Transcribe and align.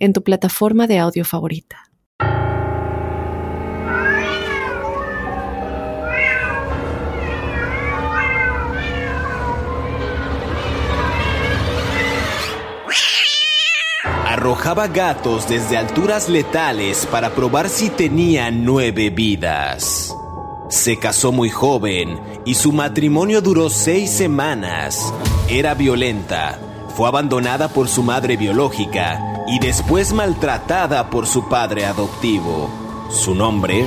en 0.00 0.12
tu 0.12 0.24
plataforma 0.24 0.88
de 0.88 0.98
audio 0.98 1.24
favorita. 1.24 1.90
Arrojaba 14.26 14.88
gatos 14.88 15.48
desde 15.48 15.76
alturas 15.76 16.28
letales 16.28 17.04
para 17.04 17.30
probar 17.30 17.68
si 17.68 17.90
tenían 17.90 18.64
nueve 18.64 19.10
vidas. 19.10 20.16
Se 20.70 20.98
casó 20.98 21.30
muy 21.30 21.50
joven 21.50 22.18
y 22.46 22.54
su 22.54 22.72
matrimonio 22.72 23.42
duró 23.42 23.68
seis 23.68 24.10
semanas. 24.10 25.12
Era 25.48 25.74
violenta, 25.74 26.58
fue 26.90 27.08
abandonada 27.08 27.68
por 27.68 27.88
su 27.88 28.02
madre 28.02 28.36
biológica 28.36 29.44
y 29.46 29.58
después 29.58 30.12
maltratada 30.12 31.10
por 31.10 31.26
su 31.26 31.48
padre 31.48 31.86
adoptivo. 31.86 32.70
Su 33.10 33.34
nombre, 33.34 33.86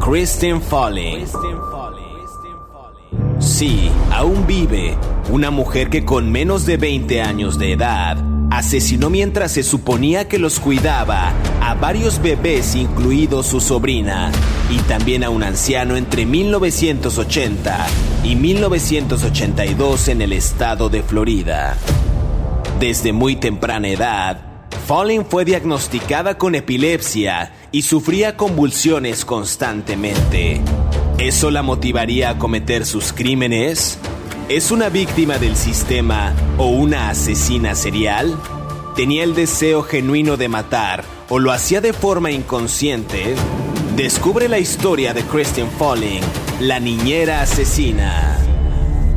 Kristen 0.00 0.60
Falling. 0.60 1.26
Sí, 3.38 3.90
aún 4.10 4.46
vive, 4.46 4.96
una 5.30 5.50
mujer 5.50 5.90
que 5.90 6.04
con 6.04 6.30
menos 6.30 6.66
de 6.66 6.76
20 6.76 7.22
años 7.22 7.58
de 7.58 7.72
edad 7.72 8.18
asesinó 8.50 9.10
mientras 9.10 9.52
se 9.52 9.62
suponía 9.62 10.26
que 10.26 10.38
los 10.38 10.58
cuidaba 10.58 11.32
a 11.60 11.74
varios 11.74 12.20
bebés, 12.20 12.74
incluido 12.74 13.42
su 13.42 13.60
sobrina, 13.60 14.32
y 14.70 14.78
también 14.80 15.22
a 15.22 15.30
un 15.30 15.42
anciano 15.42 15.96
entre 15.96 16.26
1980 16.26 17.86
y 18.24 18.36
1982 18.36 20.08
en 20.08 20.22
el 20.22 20.32
estado 20.32 20.88
de 20.88 21.02
Florida. 21.02 21.76
Desde 22.80 23.12
muy 23.12 23.34
temprana 23.34 23.88
edad, 23.88 24.40
Falling 24.86 25.24
fue 25.24 25.44
diagnosticada 25.44 26.38
con 26.38 26.54
epilepsia 26.54 27.52
y 27.72 27.82
sufría 27.82 28.36
convulsiones 28.36 29.24
constantemente. 29.24 30.60
¿Eso 31.18 31.50
la 31.50 31.62
motivaría 31.62 32.30
a 32.30 32.38
cometer 32.38 32.86
sus 32.86 33.12
crímenes? 33.12 33.98
¿Es 34.48 34.70
una 34.70 34.90
víctima 34.90 35.38
del 35.38 35.56
sistema 35.56 36.32
o 36.56 36.68
una 36.68 37.10
asesina 37.10 37.74
serial? 37.74 38.38
¿Tenía 38.94 39.24
el 39.24 39.34
deseo 39.34 39.82
genuino 39.82 40.36
de 40.36 40.46
matar 40.46 41.02
o 41.28 41.40
lo 41.40 41.50
hacía 41.50 41.80
de 41.80 41.92
forma 41.92 42.30
inconsciente? 42.30 43.34
Descubre 43.96 44.48
la 44.48 44.60
historia 44.60 45.12
de 45.14 45.24
Christian 45.24 45.68
Falling, 45.68 46.22
la 46.60 46.78
niñera 46.78 47.42
asesina. 47.42 48.38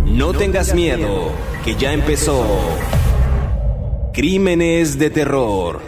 No 0.07 0.33
tengas 0.33 0.73
miedo, 0.73 1.31
que 1.63 1.75
ya 1.75 1.93
empezó. 1.93 2.43
Crímenes 4.13 4.99
de 4.99 5.09
terror. 5.09 5.81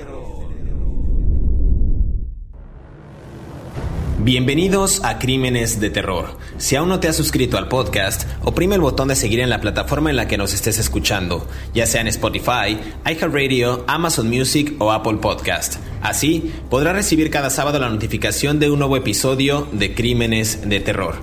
Bienvenidos 4.19 5.03
a 5.03 5.19
Crímenes 5.19 5.81
de 5.81 5.89
Terror. 5.89 6.37
Si 6.57 6.77
aún 6.77 6.87
no 6.87 7.01
te 7.01 7.09
has 7.09 7.17
suscrito 7.17 7.57
al 7.57 7.67
podcast, 7.67 8.23
oprime 8.41 8.75
el 8.75 8.81
botón 8.81 9.09
de 9.09 9.17
seguir 9.17 9.41
en 9.41 9.49
la 9.49 9.59
plataforma 9.59 10.09
en 10.09 10.15
la 10.15 10.29
que 10.29 10.37
nos 10.37 10.53
estés 10.53 10.79
escuchando, 10.79 11.45
ya 11.73 11.85
sea 11.85 11.99
en 11.99 12.07
Spotify, 12.07 12.79
iHeartRadio, 13.05 13.83
Amazon 13.87 14.29
Music 14.29 14.73
o 14.79 14.93
Apple 14.93 15.17
Podcast. 15.17 15.75
Así 16.01 16.53
podrás 16.69 16.95
recibir 16.95 17.29
cada 17.29 17.49
sábado 17.49 17.77
la 17.77 17.89
notificación 17.89 18.57
de 18.57 18.71
un 18.71 18.79
nuevo 18.79 18.95
episodio 18.95 19.67
de 19.73 19.93
Crímenes 19.93 20.69
de 20.69 20.79
Terror. 20.79 21.15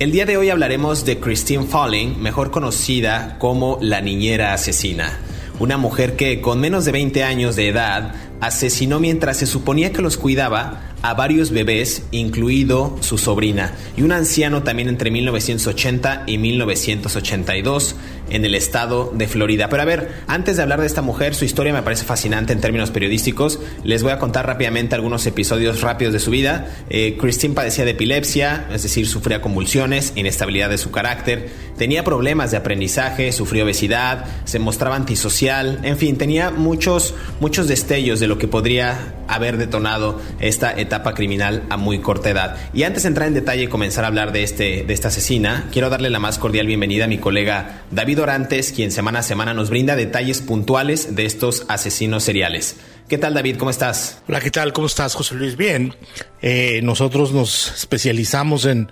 El 0.00 0.10
día 0.10 0.26
de 0.26 0.36
hoy 0.36 0.50
hablaremos 0.50 1.04
de 1.04 1.20
Christine 1.20 1.66
Falling, 1.66 2.20
mejor 2.20 2.50
conocida 2.50 3.36
como 3.38 3.78
la 3.80 4.00
niñera 4.00 4.52
asesina 4.52 5.16
una 5.60 5.76
mujer 5.76 6.16
que 6.16 6.40
con 6.40 6.58
menos 6.58 6.84
de 6.84 6.92
20 6.92 7.22
años 7.22 7.54
de 7.54 7.68
edad 7.68 8.14
asesinó 8.40 8.98
mientras 8.98 9.36
se 9.36 9.46
suponía 9.46 9.92
que 9.92 10.02
los 10.02 10.16
cuidaba 10.16 10.80
a 11.02 11.14
varios 11.14 11.50
bebés, 11.50 12.02
incluido 12.10 12.96
su 13.00 13.18
sobrina, 13.18 13.74
y 13.96 14.02
un 14.02 14.12
anciano 14.12 14.62
también 14.62 14.88
entre 14.88 15.10
1980 15.10 16.24
y 16.26 16.38
1982 16.38 17.94
en 18.30 18.44
el 18.44 18.54
estado 18.54 19.12
de 19.14 19.26
Florida. 19.26 19.68
Pero 19.68 19.82
a 19.82 19.86
ver, 19.86 20.10
antes 20.26 20.56
de 20.56 20.62
hablar 20.62 20.80
de 20.80 20.86
esta 20.86 21.02
mujer, 21.02 21.34
su 21.34 21.44
historia 21.44 21.72
me 21.72 21.82
parece 21.82 22.04
fascinante 22.04 22.52
en 22.52 22.60
términos 22.60 22.90
periodísticos. 22.90 23.60
Les 23.84 24.02
voy 24.02 24.12
a 24.12 24.18
contar 24.18 24.46
rápidamente 24.46 24.94
algunos 24.94 25.26
episodios 25.26 25.80
rápidos 25.80 26.12
de 26.12 26.20
su 26.20 26.30
vida. 26.30 26.68
Eh, 26.88 27.16
Christine 27.20 27.54
padecía 27.54 27.84
de 27.84 27.92
epilepsia, 27.92 28.66
es 28.72 28.82
decir, 28.82 29.06
sufría 29.06 29.40
convulsiones, 29.40 30.12
inestabilidad 30.16 30.70
de 30.70 30.78
su 30.78 30.90
carácter, 30.90 31.48
tenía 31.76 32.04
problemas 32.04 32.50
de 32.50 32.56
aprendizaje, 32.56 33.32
sufrió 33.32 33.64
obesidad, 33.64 34.26
se 34.44 34.58
mostraba 34.58 34.96
antisocial, 34.96 35.80
en 35.82 35.96
fin, 35.96 36.16
tenía 36.16 36.50
muchos, 36.50 37.14
muchos 37.40 37.68
destellos 37.68 38.20
de 38.20 38.26
lo 38.26 38.38
que 38.38 38.48
podría 38.48 39.14
haber 39.28 39.56
detonado 39.56 40.20
esta 40.40 40.78
etapa 40.78 41.14
criminal 41.14 41.62
a 41.70 41.76
muy 41.76 42.00
corta 42.00 42.30
edad. 42.30 42.56
Y 42.72 42.82
antes 42.82 43.04
de 43.04 43.08
entrar 43.08 43.28
en 43.28 43.34
detalle 43.34 43.64
y 43.64 43.68
comenzar 43.68 44.04
a 44.04 44.08
hablar 44.08 44.32
de, 44.32 44.42
este, 44.42 44.84
de 44.84 44.92
esta 44.92 45.08
asesina, 45.08 45.68
quiero 45.72 45.88
darle 45.90 46.10
la 46.10 46.18
más 46.18 46.38
cordial 46.38 46.66
bienvenida 46.66 47.04
a 47.04 47.08
mi 47.08 47.18
colega 47.18 47.82
David 47.90 48.19
Orantes, 48.20 48.72
quien 48.72 48.92
semana 48.92 49.20
a 49.20 49.22
semana 49.22 49.54
nos 49.54 49.70
brinda 49.70 49.96
detalles 49.96 50.40
puntuales 50.40 51.16
de 51.16 51.24
estos 51.26 51.64
asesinos 51.68 52.22
seriales. 52.22 52.76
¿Qué 53.08 53.18
tal 53.18 53.34
David? 53.34 53.56
¿Cómo 53.56 53.70
estás? 53.70 54.22
Hola, 54.28 54.40
¿qué 54.40 54.50
tal? 54.50 54.72
¿Cómo 54.72 54.86
estás, 54.86 55.14
José 55.14 55.34
Luis? 55.34 55.56
Bien. 55.56 55.94
Eh, 56.42 56.80
nosotros 56.84 57.32
nos 57.32 57.72
especializamos 57.72 58.66
en 58.66 58.90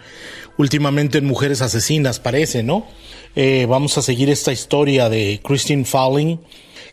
últimamente 0.56 1.18
en 1.18 1.26
mujeres 1.26 1.62
asesinas, 1.62 2.18
parece, 2.18 2.62
¿no? 2.62 2.86
Eh, 3.36 3.66
vamos 3.68 3.96
a 3.96 4.02
seguir 4.02 4.28
esta 4.30 4.50
historia 4.50 5.08
de 5.08 5.40
Christine 5.44 5.84
Falling, 5.84 6.40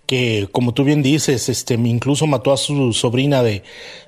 que 0.05 0.47
como 0.51 0.73
tú 0.73 0.83
bien 0.83 1.01
dices, 1.01 1.49
este, 1.49 1.73
incluso 1.75 2.27
mató 2.27 2.51
a 2.53 2.57
su 2.57 2.93
sobrina 2.93 3.43
de 3.43 3.63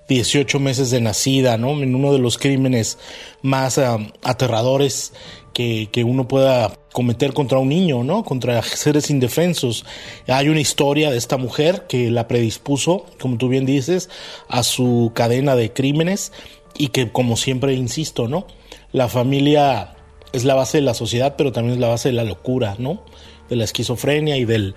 18 0.07 0.59
meses 0.59 0.91
de 0.91 1.01
nacida, 1.01 1.57
¿no? 1.57 1.71
En 1.81 1.95
uno 1.95 2.13
de 2.13 2.19
los 2.19 2.37
crímenes 2.37 2.97
más 3.41 3.77
ah, 3.77 3.97
aterradores 4.23 5.13
que, 5.53 5.89
que, 5.91 6.03
uno 6.03 6.27
pueda 6.27 6.77
cometer 6.93 7.33
contra 7.33 7.57
un 7.57 7.69
niño, 7.69 8.03
¿no? 8.03 8.23
Contra 8.23 8.61
seres 8.63 9.09
indefensos. 9.09 9.85
Hay 10.27 10.49
una 10.49 10.61
historia 10.61 11.09
de 11.09 11.17
esta 11.17 11.37
mujer 11.37 11.85
que 11.87 12.11
la 12.11 12.27
predispuso, 12.27 13.05
como 13.19 13.37
tú 13.37 13.49
bien 13.49 13.65
dices, 13.65 14.09
a 14.47 14.63
su 14.63 15.11
cadena 15.15 15.55
de 15.55 15.73
crímenes 15.73 16.31
y 16.77 16.89
que, 16.89 17.11
como 17.11 17.37
siempre 17.37 17.73
insisto, 17.73 18.27
¿no? 18.27 18.45
La 18.91 19.07
familia 19.07 19.95
es 20.31 20.45
la 20.45 20.55
base 20.55 20.77
de 20.77 20.83
la 20.83 20.93
sociedad, 20.93 21.35
pero 21.37 21.51
también 21.51 21.75
es 21.75 21.79
la 21.79 21.87
base 21.87 22.09
de 22.09 22.13
la 22.13 22.23
locura, 22.23 22.75
¿no? 22.77 23.03
De 23.49 23.55
la 23.55 23.63
esquizofrenia 23.63 24.37
y 24.37 24.45
del 24.45 24.75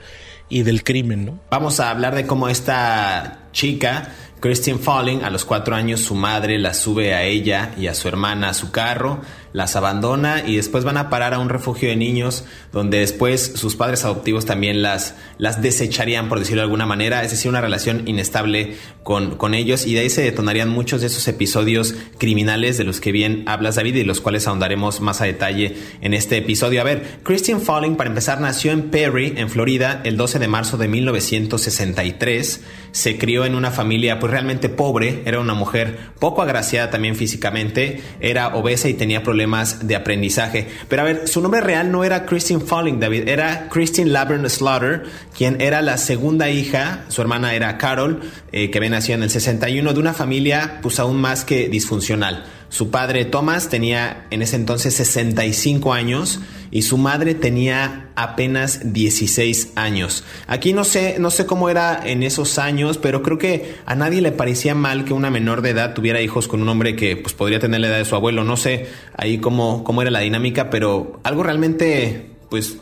y 0.50 0.62
del 0.62 0.84
crimen, 0.84 1.24
¿no? 1.24 1.38
Vamos 1.50 1.80
a 1.80 1.88
hablar 1.88 2.14
de 2.14 2.26
cómo 2.26 2.48
esta 2.48 3.44
chica 3.52 4.12
Christian 4.40 4.78
Falling, 4.78 5.22
a 5.22 5.30
los 5.30 5.44
cuatro 5.44 5.76
años, 5.76 6.00
su 6.00 6.14
madre 6.14 6.58
la 6.58 6.74
sube 6.74 7.14
a 7.14 7.22
ella 7.22 7.72
y 7.78 7.86
a 7.86 7.94
su 7.94 8.08
hermana 8.08 8.50
a 8.50 8.54
su 8.54 8.70
carro 8.70 9.20
las 9.52 9.76
abandona 9.76 10.44
y 10.46 10.56
después 10.56 10.84
van 10.84 10.96
a 10.96 11.10
parar 11.10 11.34
a 11.34 11.38
un 11.38 11.48
refugio 11.48 11.88
de 11.88 11.96
niños 11.96 12.44
donde 12.72 12.98
después 12.98 13.52
sus 13.56 13.76
padres 13.76 14.04
adoptivos 14.04 14.46
también 14.46 14.82
las, 14.82 15.16
las 15.38 15.60
desecharían, 15.60 16.28
por 16.28 16.38
decirlo 16.38 16.60
de 16.60 16.64
alguna 16.64 16.86
manera, 16.86 17.22
es 17.24 17.30
decir, 17.30 17.48
una 17.48 17.60
relación 17.60 18.06
inestable 18.06 18.76
con, 19.02 19.36
con 19.36 19.54
ellos 19.54 19.86
y 19.86 19.94
de 19.94 20.00
ahí 20.00 20.10
se 20.10 20.22
detonarían 20.22 20.68
muchos 20.68 21.00
de 21.00 21.08
esos 21.08 21.26
episodios 21.28 21.94
criminales 22.18 22.78
de 22.78 22.84
los 22.84 23.00
que 23.00 23.12
bien 23.12 23.44
hablas 23.46 23.76
David 23.76 23.96
y 23.96 24.04
los 24.04 24.20
cuales 24.20 24.46
ahondaremos 24.46 25.00
más 25.00 25.20
a 25.20 25.24
detalle 25.24 25.76
en 26.00 26.14
este 26.14 26.36
episodio. 26.36 26.80
A 26.80 26.84
ver, 26.84 27.18
Christian 27.22 27.60
Falling 27.60 27.96
para 27.96 28.10
empezar 28.10 28.40
nació 28.40 28.72
en 28.72 28.90
Perry, 28.90 29.34
en 29.36 29.50
Florida, 29.50 30.00
el 30.04 30.16
12 30.16 30.38
de 30.38 30.48
marzo 30.48 30.76
de 30.76 30.88
1963, 30.88 32.60
se 32.92 33.18
crió 33.18 33.44
en 33.44 33.54
una 33.54 33.70
familia 33.70 34.18
pues 34.18 34.30
realmente 34.30 34.68
pobre, 34.68 35.22
era 35.24 35.40
una 35.40 35.54
mujer 35.54 35.98
poco 36.18 36.42
agraciada 36.42 36.90
también 36.90 37.16
físicamente, 37.16 38.02
era 38.20 38.54
obesa 38.54 38.88
y 38.88 38.94
tenía 38.94 39.22
problemas 39.22 39.39
de 39.46 39.96
aprendizaje. 39.96 40.68
Pero 40.88 41.02
a 41.02 41.04
ver, 41.04 41.28
su 41.28 41.40
nombre 41.40 41.60
real 41.60 41.90
no 41.90 42.04
era 42.04 42.26
Christine 42.26 42.60
Falling, 42.60 43.00
David, 43.00 43.28
era 43.28 43.68
Christine 43.68 44.10
Laverne 44.10 44.48
Slaughter, 44.48 45.04
quien 45.36 45.60
era 45.60 45.82
la 45.82 45.96
segunda 45.96 46.50
hija, 46.50 47.04
su 47.08 47.20
hermana 47.20 47.54
era 47.54 47.78
Carol, 47.78 48.20
eh, 48.52 48.70
que 48.70 48.78
había 48.78 48.90
nacido 48.90 49.16
en 49.16 49.24
el 49.24 49.30
61, 49.30 49.92
de 49.92 50.00
una 50.00 50.12
familia 50.12 50.78
pues 50.82 50.98
aún 50.98 51.20
más 51.20 51.44
que 51.44 51.68
disfuncional. 51.68 52.44
Su 52.70 52.90
padre 52.90 53.24
Thomas 53.24 53.68
tenía 53.68 54.26
en 54.30 54.42
ese 54.42 54.54
entonces 54.54 54.94
65 54.94 55.92
años 55.92 56.40
y 56.70 56.82
su 56.82 56.98
madre 56.98 57.34
tenía 57.34 58.10
apenas 58.14 58.92
16 58.92 59.72
años. 59.74 60.22
Aquí 60.46 60.72
no 60.72 60.84
sé, 60.84 61.16
no 61.18 61.32
sé 61.32 61.46
cómo 61.46 61.68
era 61.68 62.00
en 62.04 62.22
esos 62.22 62.60
años, 62.60 62.96
pero 62.96 63.22
creo 63.22 63.38
que 63.38 63.74
a 63.86 63.96
nadie 63.96 64.22
le 64.22 64.30
parecía 64.30 64.76
mal 64.76 65.04
que 65.04 65.12
una 65.12 65.30
menor 65.30 65.62
de 65.62 65.70
edad 65.70 65.94
tuviera 65.94 66.22
hijos 66.22 66.46
con 66.46 66.62
un 66.62 66.68
hombre 66.68 66.94
que 66.94 67.16
pues 67.16 67.34
podría 67.34 67.58
tener 67.58 67.80
la 67.80 67.88
edad 67.88 67.98
de 67.98 68.04
su 68.04 68.14
abuelo. 68.14 68.44
No 68.44 68.56
sé 68.56 68.86
ahí 69.16 69.38
cómo, 69.38 69.82
cómo 69.82 70.02
era 70.02 70.12
la 70.12 70.20
dinámica, 70.20 70.70
pero 70.70 71.18
algo 71.24 71.42
realmente 71.42 72.30
pues 72.50 72.78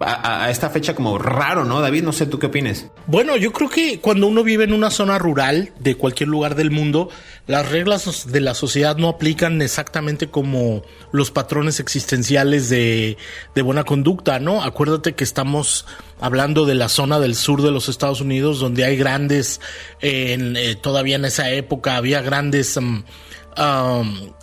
a, 0.00 0.50
esta 0.50 0.70
fecha 0.70 0.94
como 0.94 1.18
raro, 1.18 1.64
¿no, 1.64 1.80
David? 1.80 2.02
No 2.02 2.12
sé, 2.12 2.26
¿tú 2.26 2.38
qué 2.38 2.46
opinas? 2.46 2.86
Bueno, 3.06 3.36
yo 3.36 3.52
creo 3.52 3.68
que 3.68 4.00
cuando 4.00 4.26
uno 4.26 4.42
vive 4.44 4.64
en 4.64 4.72
una 4.72 4.90
zona 4.90 5.18
rural 5.18 5.72
de 5.78 5.94
cualquier 5.96 6.28
lugar 6.28 6.54
del 6.54 6.70
mundo, 6.70 7.08
las 7.46 7.68
reglas 7.70 8.30
de 8.30 8.40
la 8.40 8.54
sociedad 8.54 8.96
no 8.96 9.08
aplican 9.08 9.60
exactamente 9.62 10.28
como 10.28 10.82
los 11.12 11.30
patrones 11.30 11.80
existenciales 11.80 12.68
de, 12.68 13.16
de 13.54 13.62
buena 13.62 13.84
conducta, 13.84 14.38
¿no? 14.38 14.62
Acuérdate 14.62 15.14
que 15.14 15.24
estamos 15.24 15.86
hablando 16.20 16.66
de 16.66 16.74
la 16.74 16.88
zona 16.88 17.20
del 17.20 17.34
sur 17.34 17.62
de 17.62 17.70
los 17.70 17.88
Estados 17.88 18.20
Unidos, 18.20 18.60
donde 18.60 18.84
hay 18.84 18.96
grandes, 18.96 19.60
en, 20.00 20.56
eh, 20.56 20.76
todavía 20.76 21.16
en 21.16 21.24
esa 21.24 21.50
época 21.50 21.96
había 21.96 22.20
grandes... 22.22 22.78
Mm, 22.80 23.04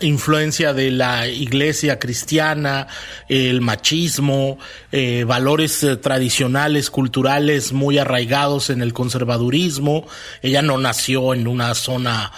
Influencia 0.02 0.74
de 0.74 0.92
la 0.92 1.28
iglesia 1.28 2.00
cristiana, 2.00 2.88
el 3.30 3.62
machismo, 3.62 4.58
eh, 4.92 5.24
valores 5.24 5.84
eh, 5.84 5.96
tradicionales, 5.96 6.90
culturales 6.90 7.72
muy 7.72 7.98
arraigados 7.98 8.70
en 8.70 8.82
el 8.82 8.94
conservadurismo. 8.94 10.06
Ella 10.42 10.62
no 10.62 10.78
nació 10.78 11.34
en 11.34 11.48
una 11.48 11.74
zona 11.76 12.34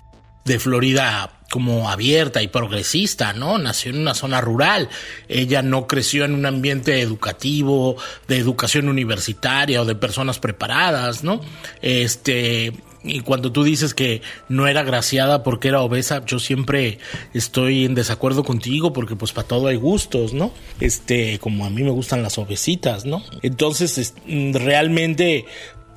de 0.46 0.60
Florida 0.60 1.32
como 1.50 1.90
abierta 1.90 2.42
y 2.42 2.48
progresista, 2.48 3.34
¿no? 3.34 3.58
Nació 3.58 3.92
en 3.92 4.00
una 4.00 4.14
zona 4.14 4.42
rural. 4.42 4.90
Ella 5.28 5.62
no 5.62 5.88
creció 5.88 6.26
en 6.26 6.34
un 6.34 6.46
ambiente 6.46 7.02
educativo, 7.02 7.96
de 8.28 8.38
educación 8.38 8.90
universitaria 8.90 9.82
o 9.82 9.86
de 9.86 9.96
personas 9.96 10.40
preparadas, 10.40 11.24
¿no? 11.24 11.42
Este, 11.82 12.74
y 13.08 13.22
cuando 13.22 13.52
tú 13.52 13.64
dices 13.64 13.94
que 13.94 14.22
no 14.50 14.68
era 14.68 14.84
graciada 14.84 15.44
porque 15.44 15.70
era 15.70 15.82
obesa, 15.82 16.24
yo 16.26 16.40
siempre 16.40 17.00
estoy 17.34 17.86
en 17.86 17.96
desacuerdo 17.96 18.44
contigo 18.44 18.94
porque 18.94 19.16
pues 19.16 19.32
para 19.32 19.48
todo 19.48 19.68
hay 19.68 19.78
gustos, 19.78 20.34
¿no? 20.34 20.52
Este, 20.80 21.40
como 21.40 21.66
a 21.66 21.70
mí 21.70 21.84
me 21.84 21.92
gustan 21.92 22.24
las 22.24 22.38
obesitas, 22.38 23.06
¿no? 23.06 23.24
Entonces, 23.42 24.14
realmente 24.26 25.46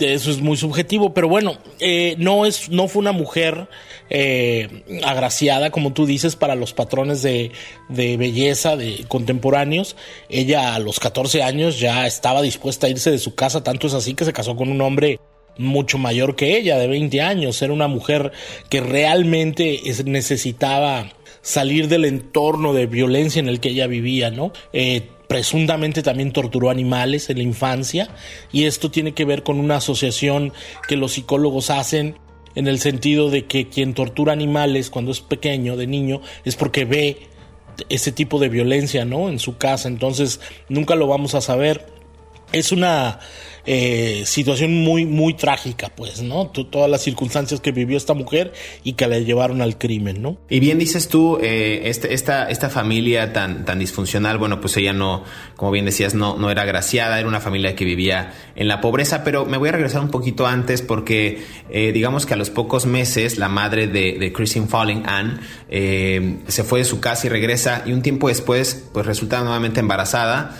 eso 0.00 0.30
es 0.30 0.40
muy 0.40 0.56
subjetivo, 0.56 1.12
pero 1.12 1.28
bueno, 1.28 1.58
eh, 1.78 2.14
no 2.18 2.46
es, 2.46 2.70
no 2.70 2.88
fue 2.88 3.00
una 3.00 3.12
mujer 3.12 3.68
eh, 4.08 4.84
agraciada, 5.04 5.70
como 5.70 5.92
tú 5.92 6.06
dices, 6.06 6.36
para 6.36 6.54
los 6.54 6.72
patrones 6.72 7.22
de, 7.22 7.52
de, 7.88 8.16
belleza 8.16 8.76
de 8.76 9.04
contemporáneos. 9.08 9.96
Ella 10.28 10.74
a 10.74 10.78
los 10.78 11.00
14 11.00 11.42
años 11.42 11.78
ya 11.78 12.06
estaba 12.06 12.42
dispuesta 12.42 12.86
a 12.86 12.90
irse 12.90 13.10
de 13.10 13.18
su 13.18 13.34
casa, 13.34 13.62
tanto 13.62 13.86
es 13.86 13.94
así 13.94 14.14
que 14.14 14.24
se 14.24 14.32
casó 14.32 14.56
con 14.56 14.70
un 14.70 14.80
hombre 14.80 15.20
mucho 15.58 15.99
mayor 15.99 16.37
que 16.37 16.56
ella, 16.56 16.79
de 16.79 16.88
20 16.88 17.20
años, 17.20 17.61
era 17.62 17.73
una 17.73 17.88
mujer 17.88 18.32
que 18.69 18.81
realmente 18.81 19.81
necesitaba 20.05 21.12
salir 21.43 21.88
del 21.88 22.05
entorno 22.05 22.73
de 22.73 22.87
violencia 22.87 23.41
en 23.41 23.49
el 23.49 23.61
que 23.61 23.70
ella 23.70 23.87
vivía, 23.87 24.31
¿no? 24.31 24.52
Eh, 24.73 25.08
presuntamente 25.29 26.02
también 26.02 26.32
torturó 26.32 26.70
animales 26.70 27.31
en 27.31 27.37
la 27.38 27.44
infancia 27.44 28.08
y 28.52 28.64
esto 28.64 28.91
tiene 28.91 29.12
que 29.12 29.25
ver 29.25 29.44
con 29.44 29.61
una 29.61 29.76
asociación 29.76 30.52
que 30.88 30.97
los 30.97 31.12
psicólogos 31.12 31.70
hacen 31.70 32.17
en 32.56 32.67
el 32.67 32.81
sentido 32.81 33.31
de 33.31 33.46
que 33.46 33.69
quien 33.69 33.94
tortura 33.94 34.32
animales 34.32 34.91
cuando 34.91 35.12
es 35.12 35.20
pequeño, 35.20 35.76
de 35.76 35.87
niño, 35.87 36.20
es 36.44 36.56
porque 36.56 36.85
ve 36.85 37.29
ese 37.88 38.12
tipo 38.12 38.38
de 38.38 38.49
violencia, 38.49 39.05
¿no? 39.05 39.29
En 39.29 39.38
su 39.38 39.56
casa, 39.56 39.88
entonces 39.88 40.41
nunca 40.69 40.96
lo 40.96 41.06
vamos 41.06 41.35
a 41.35 41.41
saber. 41.41 41.87
Es 42.53 42.73
una 42.73 43.20
eh, 43.66 44.22
situación 44.24 44.82
muy, 44.82 45.04
muy 45.04 45.34
trágica, 45.34 45.90
pues, 45.94 46.22
¿no? 46.22 46.46
todas 46.46 46.90
las 46.90 47.02
circunstancias 47.02 47.60
que 47.60 47.72
vivió 47.72 47.96
esta 47.96 48.14
mujer 48.14 48.52
y 48.84 48.94
que 48.94 49.06
la 49.06 49.18
llevaron 49.18 49.60
al 49.60 49.76
crimen, 49.76 50.22
¿no? 50.22 50.38
Y 50.48 50.60
bien 50.60 50.78
dices 50.78 51.08
tú, 51.08 51.38
eh, 51.42 51.82
este, 51.84 52.14
esta, 52.14 52.48
esta 52.48 52.70
familia 52.70 53.32
tan, 53.32 53.64
tan 53.64 53.78
disfuncional, 53.78 54.38
bueno, 54.38 54.60
pues 54.60 54.76
ella 54.76 54.92
no, 54.92 55.24
como 55.56 55.70
bien 55.70 55.84
decías, 55.84 56.14
no, 56.14 56.36
no 56.36 56.50
era 56.50 56.62
agraciada, 56.62 57.18
era 57.18 57.28
una 57.28 57.40
familia 57.40 57.74
que 57.74 57.84
vivía 57.84 58.32
en 58.56 58.68
la 58.68 58.80
pobreza, 58.80 59.24
pero 59.24 59.44
me 59.44 59.58
voy 59.58 59.68
a 59.68 59.72
regresar 59.72 60.00
un 60.00 60.10
poquito 60.10 60.46
antes 60.46 60.82
porque 60.82 61.44
eh, 61.70 61.92
digamos 61.92 62.26
que 62.26 62.34
a 62.34 62.36
los 62.36 62.50
pocos 62.50 62.86
meses 62.86 63.38
la 63.38 63.48
madre 63.48 63.86
de, 63.86 64.16
de 64.18 64.32
Christine 64.32 64.66
Falling, 64.66 65.02
Anne, 65.06 65.40
se 66.48 66.64
fue 66.64 66.80
de 66.80 66.84
su 66.84 67.00
casa 67.00 67.26
y 67.26 67.30
regresa 67.30 67.82
y 67.86 67.92
un 67.92 68.02
tiempo 68.02 68.28
después 68.28 68.88
pues 68.92 69.06
resulta 69.06 69.40
nuevamente 69.40 69.80
embarazada, 69.80 70.56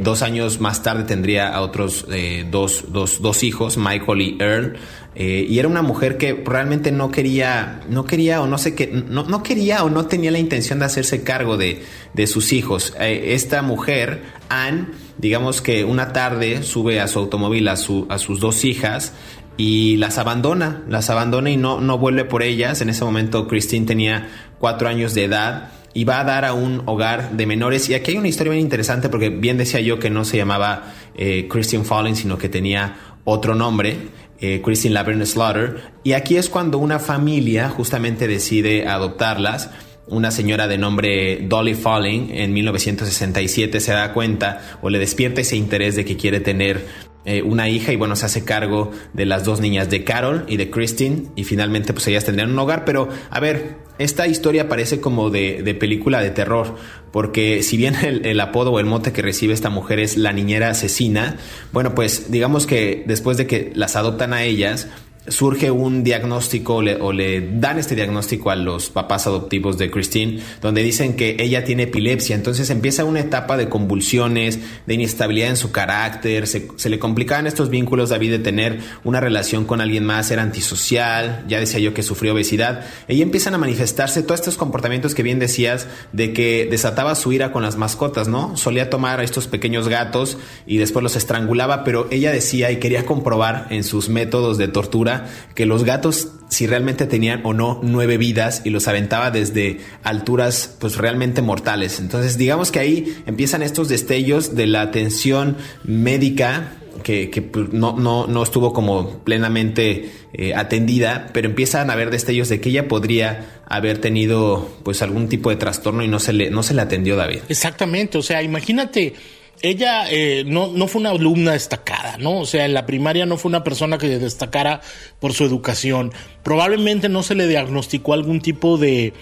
dos 0.00 0.22
años 0.22 0.60
más 0.60 0.82
tarde 0.82 1.04
tendría 1.04 1.48
a 1.48 1.60
otros 1.60 2.06
dos, 2.50 2.86
dos, 2.88 3.20
dos, 3.20 3.42
hijos, 3.42 3.76
Michael 3.76 4.20
y 4.20 4.36
Earl, 4.40 4.76
eh, 5.14 5.46
y 5.48 5.58
era 5.58 5.68
una 5.68 5.82
mujer 5.82 6.18
que 6.18 6.34
realmente 6.44 6.92
no 6.92 7.10
quería, 7.10 7.80
no 7.88 8.04
quería 8.04 8.42
o 8.42 8.46
no 8.46 8.58
sé 8.58 8.74
qué, 8.74 8.86
no, 8.86 9.24
no, 9.24 9.42
quería 9.42 9.82
o 9.82 9.90
no 9.90 10.06
tenía 10.06 10.30
la 10.30 10.38
intención 10.38 10.78
de 10.78 10.84
hacerse 10.84 11.22
cargo 11.22 11.56
de, 11.56 11.82
de 12.12 12.26
sus 12.26 12.52
hijos. 12.52 12.94
Eh, 13.00 13.34
esta 13.34 13.62
mujer, 13.62 14.22
Anne, 14.48 14.88
digamos 15.18 15.62
que 15.62 15.84
una 15.84 16.12
tarde 16.12 16.62
sube 16.62 17.00
a 17.00 17.08
su 17.08 17.18
automóvil 17.18 17.68
a, 17.68 17.76
su, 17.76 18.06
a 18.10 18.18
sus 18.18 18.40
dos 18.40 18.64
hijas 18.64 19.14
y 19.56 19.96
las 19.96 20.18
abandona, 20.18 20.84
las 20.88 21.08
abandona 21.08 21.50
y 21.50 21.56
no, 21.56 21.80
no 21.80 21.98
vuelve 21.98 22.24
por 22.24 22.42
ellas. 22.42 22.80
En 22.80 22.90
ese 22.90 23.04
momento 23.04 23.48
Christine 23.48 23.86
tenía 23.86 24.28
cuatro 24.58 24.88
años 24.88 25.14
de 25.14 25.24
edad 25.24 25.72
y 25.96 26.04
va 26.04 26.20
a 26.20 26.24
dar 26.24 26.44
a 26.44 26.52
un 26.52 26.82
hogar 26.84 27.30
de 27.38 27.46
menores. 27.46 27.88
Y 27.88 27.94
aquí 27.94 28.10
hay 28.10 28.18
una 28.18 28.28
historia 28.28 28.52
bien 28.52 28.62
interesante 28.62 29.08
porque 29.08 29.30
bien 29.30 29.56
decía 29.56 29.80
yo 29.80 29.98
que 29.98 30.10
no 30.10 30.26
se 30.26 30.36
llamaba 30.36 30.92
eh, 31.14 31.48
Christian 31.50 31.86
Falling, 31.86 32.16
sino 32.16 32.36
que 32.36 32.50
tenía 32.50 32.98
otro 33.24 33.54
nombre. 33.54 33.96
Eh, 34.38 34.60
Christine 34.62 34.92
Laverne 34.92 35.24
Slaughter. 35.24 35.94
Y 36.04 36.12
aquí 36.12 36.36
es 36.36 36.50
cuando 36.50 36.76
una 36.76 36.98
familia 36.98 37.70
justamente 37.70 38.28
decide 38.28 38.86
adoptarlas. 38.86 39.70
Una 40.06 40.30
señora 40.30 40.68
de 40.68 40.76
nombre 40.76 41.38
Dolly 41.48 41.74
Falling 41.74 42.28
en 42.30 42.52
1967 42.52 43.80
se 43.80 43.92
da 43.92 44.12
cuenta 44.12 44.78
o 44.82 44.90
le 44.90 44.98
despierta 44.98 45.40
ese 45.40 45.56
interés 45.56 45.96
de 45.96 46.04
que 46.04 46.18
quiere 46.18 46.40
tener 46.40 46.84
eh, 47.26 47.42
una 47.42 47.68
hija 47.68 47.92
y 47.92 47.96
bueno, 47.96 48.14
se 48.14 48.26
hace 48.26 48.44
cargo 48.44 48.92
de 49.12 49.26
las 49.26 49.44
dos 49.44 49.60
niñas, 49.60 49.90
de 49.90 50.04
Carol 50.04 50.44
y 50.46 50.56
de 50.56 50.70
Christine, 50.70 51.24
y 51.34 51.42
finalmente 51.42 51.92
pues 51.92 52.06
ellas 52.06 52.24
tendrían 52.24 52.52
un 52.52 52.58
hogar, 52.58 52.84
pero 52.84 53.08
a 53.30 53.40
ver, 53.40 53.76
esta 53.98 54.28
historia 54.28 54.68
parece 54.68 55.00
como 55.00 55.30
de, 55.30 55.76
película 55.80 56.20
de 56.20 56.30
terror, 56.30 56.76
porque 57.10 57.62
si 57.62 57.76
bien 57.76 57.94
el, 58.24 58.40
apodo 58.40 58.70
o 58.72 58.78
el 58.78 58.86
mote 58.86 59.12
que 59.12 59.22
recibe 59.22 59.54
esta 59.54 59.70
mujer 59.70 59.98
es 59.98 60.16
la 60.16 60.32
niñera 60.32 60.70
asesina, 60.70 61.38
bueno, 61.72 61.94
pues 61.94 62.30
digamos 62.30 62.66
que 62.66 63.04
después 63.06 63.36
de 63.36 63.46
que 63.46 63.72
las 63.74 63.96
adoptan 63.96 64.32
a 64.32 64.44
ellas, 64.44 64.88
surge 65.28 65.70
un 65.70 66.04
diagnóstico 66.04 66.76
o 66.76 67.12
le, 67.12 67.48
dan 67.52 67.78
este 67.78 67.94
diagnóstico 67.94 68.50
a 68.50 68.56
los 68.56 68.90
papás 68.90 69.26
adoptivos 69.26 69.78
de 69.78 69.90
Christine, 69.90 70.40
donde 70.60 70.82
dicen 70.82 71.16
que 71.16 71.36
ella 71.38 71.64
tiene 71.64 71.84
epilepsia. 71.84 72.36
Entonces 72.36 72.70
empieza 72.70 73.04
una 73.04 73.20
etapa 73.20 73.56
de 73.56 73.68
convulsiones, 73.68 74.58
de 74.86 74.94
inestabilidad 74.94 75.50
en 75.50 75.56
su 75.56 75.72
carácter, 75.72 76.46
se, 76.46 76.68
le 76.88 76.98
complicaban 76.98 77.46
estos 77.46 77.70
vínculos, 77.70 78.10
David, 78.10 78.30
de 78.30 78.38
tener 78.38 78.80
una 79.04 79.20
relación 79.20 79.64
con 79.64 79.80
alguien 79.80 80.04
más, 80.04 80.30
era 80.30 80.42
antisocial, 80.42 81.44
ya 81.48 81.60
decía 81.60 81.80
yo 81.80 81.94
que 81.94 82.02
sufrió 82.02 82.34
obesidad. 82.34 82.84
Ella 83.08 83.22
empiezan 83.22 83.54
a 83.54 83.58
manifestarse 83.58 84.22
todos 84.22 84.40
estos 84.40 84.56
comportamientos 84.56 85.14
que 85.14 85.22
bien 85.22 85.38
decías, 85.38 85.88
de 86.12 86.32
que 86.32 86.68
desataba 86.70 87.14
su 87.14 87.32
ira 87.32 87.52
con 87.52 87.62
las 87.62 87.76
mascotas, 87.76 88.28
¿no? 88.28 88.56
Solía 88.56 88.90
tomar 88.90 89.20
a 89.20 89.24
estos 89.24 89.46
pequeños 89.46 89.88
gatos 89.88 90.38
y 90.66 90.78
después 90.78 91.02
los 91.02 91.16
estrangulaba, 91.16 91.84
pero 91.84 92.06
ella 92.10 92.32
decía 92.32 92.70
y 92.70 92.76
quería 92.76 93.06
comprobar 93.06 93.66
en 93.70 93.84
sus 93.84 94.08
métodos 94.08 94.58
de 94.58 94.68
tortura 94.68 95.15
que 95.54 95.66
los 95.66 95.84
gatos 95.84 96.28
si 96.48 96.66
realmente 96.66 97.06
tenían 97.06 97.40
o 97.44 97.52
no 97.52 97.80
nueve 97.82 98.18
vidas 98.18 98.62
y 98.64 98.70
los 98.70 98.88
aventaba 98.88 99.30
desde 99.30 99.78
alturas 100.02 100.76
pues 100.78 100.96
realmente 100.96 101.42
mortales. 101.42 101.98
Entonces 102.00 102.38
digamos 102.38 102.70
que 102.70 102.78
ahí 102.78 103.16
empiezan 103.26 103.62
estos 103.62 103.88
destellos 103.88 104.54
de 104.54 104.66
la 104.66 104.82
atención 104.82 105.56
médica 105.84 106.72
que, 107.02 107.42
pues, 107.52 107.72
no, 107.72 107.94
no, 107.96 108.42
estuvo 108.42 108.72
como 108.72 109.20
plenamente 109.20 110.10
eh, 110.32 110.54
atendida, 110.54 111.28
pero 111.32 111.48
empiezan 111.48 111.90
a 111.90 111.92
haber 111.92 112.10
destellos 112.10 112.48
de 112.48 112.60
que 112.60 112.70
ella 112.70 112.88
podría 112.88 113.62
haber 113.68 113.98
tenido 113.98 114.68
pues 114.82 115.02
algún 115.02 115.28
tipo 115.28 115.50
de 115.50 115.56
trastorno 115.56 116.02
y 116.02 116.08
no 116.08 116.18
se 116.18 116.32
le, 116.32 116.50
no 116.50 116.62
se 116.62 116.74
le 116.74 116.82
atendió 116.82 117.16
David. 117.16 117.40
Exactamente, 117.48 118.18
o 118.18 118.22
sea, 118.22 118.42
imagínate 118.42 119.14
ella 119.62 120.04
eh, 120.10 120.44
no, 120.46 120.68
no 120.68 120.88
fue 120.88 121.00
una 121.00 121.10
alumna 121.10 121.52
destacada, 121.52 122.16
¿no? 122.18 122.40
O 122.40 122.46
sea, 122.46 122.64
en 122.64 122.74
la 122.74 122.86
primaria 122.86 123.26
no 123.26 123.36
fue 123.36 123.48
una 123.48 123.64
persona 123.64 123.98
que 123.98 124.18
destacara 124.18 124.80
por 125.20 125.32
su 125.32 125.44
educación. 125.44 126.12
Probablemente 126.42 127.08
no 127.08 127.22
se 127.22 127.34
le 127.34 127.48
diagnosticó 127.48 128.12
algún 128.12 128.40
tipo 128.40 128.78
de, 128.78 129.12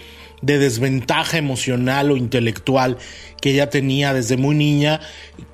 de 0.41 0.59
desventaja 0.59 1.37
emocional 1.37 2.11
o 2.11 2.17
intelectual 2.17 2.97
que 3.41 3.51
ella 3.51 3.69
tenía 3.69 4.13
desde 4.13 4.37
muy 4.37 4.55
niña. 4.55 5.01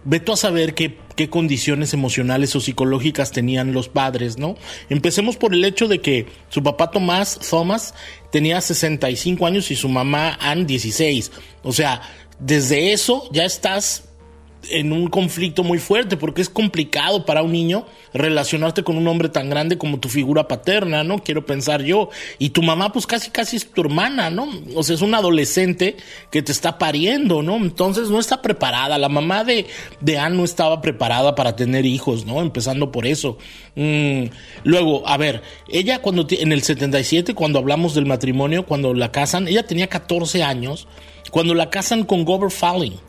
Veto 0.04 0.34
a 0.34 0.38
saber 0.38 0.74
qué, 0.74 0.98
qué 1.16 1.30
condiciones 1.30 1.94
emocionales 1.94 2.56
o 2.56 2.60
psicológicas 2.60 3.32
tenían 3.32 3.74
los 3.74 3.90
padres, 3.90 4.38
¿no? 4.38 4.56
Empecemos 4.90 5.38
por 5.38 5.54
el 5.54 5.64
hecho 5.64 5.88
de 5.88 6.02
que 6.02 6.26
su 6.50 6.64
papá 6.64 6.92
Tomás, 6.92 7.40
Thomas, 7.50 7.94
tenía 8.32 8.60
65 8.62 9.46
años 9.46 9.72
y 9.72 9.76
su 9.76 9.90
mamá 9.90 10.38
Ann 10.42 10.66
16. 10.66 11.32
O 11.64 11.72
sea, 11.72 12.02
desde 12.40 12.92
eso 12.92 13.30
ya 13.32 13.46
estás 13.46 14.11
en 14.70 14.92
un 14.92 15.08
conflicto 15.08 15.64
muy 15.64 15.80
fuerte 15.80 16.18
porque 16.18 16.42
es 16.42 16.50
complicado 16.50 17.26
para 17.26 17.42
un 17.42 17.52
niño 17.52 17.86
relacionarte 18.14 18.84
con 18.84 18.98
un 18.98 19.08
hombre 19.08 19.30
tan 19.30 19.50
grande 19.50 19.78
como 19.78 20.00
tu 20.00 20.10
figura 20.10 20.48
paterna, 20.48 21.04
¿no? 21.04 21.20
Quiero 21.20 21.46
pensar 21.46 21.84
yo. 21.84 22.10
Y 22.38 22.50
tu 22.50 22.62
mamá 22.62 22.92
pues 22.92 23.08
casi 23.08 23.32
casi 23.32 23.58
es 23.58 23.72
tu 23.72 23.82
hermana, 23.82 24.30
¿no? 24.30 24.48
O 24.76 24.84
sea, 24.84 24.96
es 24.96 25.02
un 25.02 25.16
adolescente 25.16 25.98
que 26.30 26.42
te 26.42 26.52
está 26.52 26.78
pariendo, 26.78 27.42
¿no? 27.42 27.58
Entonces 27.58 28.10
no 28.10 28.20
está 28.20 28.42
preparada. 28.42 28.98
La 28.98 29.10
mamá 29.10 29.44
de, 29.44 29.66
de 30.00 30.20
Anne 30.20 30.38
no 30.38 30.44
estaba 30.44 30.82
preparada 30.82 31.36
para 31.36 31.56
tener 31.56 31.86
hijos, 31.86 32.26
¿no? 32.26 32.42
Empezando 32.42 32.92
por 32.92 33.06
eso. 33.06 33.38
Mm, 33.76 34.26
luego, 34.64 35.08
a 35.08 35.18
ver, 35.18 35.42
ella 35.70 36.02
cuando 36.02 36.28
en 36.30 36.52
el 36.52 36.62
77, 36.62 37.34
cuando 37.34 37.60
hablamos 37.60 37.96
del 37.96 38.06
matrimonio, 38.06 38.66
cuando 38.66 38.94
la 38.94 39.12
casan, 39.12 39.48
ella 39.48 39.66
tenía 39.66 39.88
14 39.88 40.44
años, 40.44 40.88
cuando 41.32 41.54
la 41.54 41.70
casan 41.70 42.04
con 42.04 42.26
Gober 42.26 42.52
Falling 42.52 43.00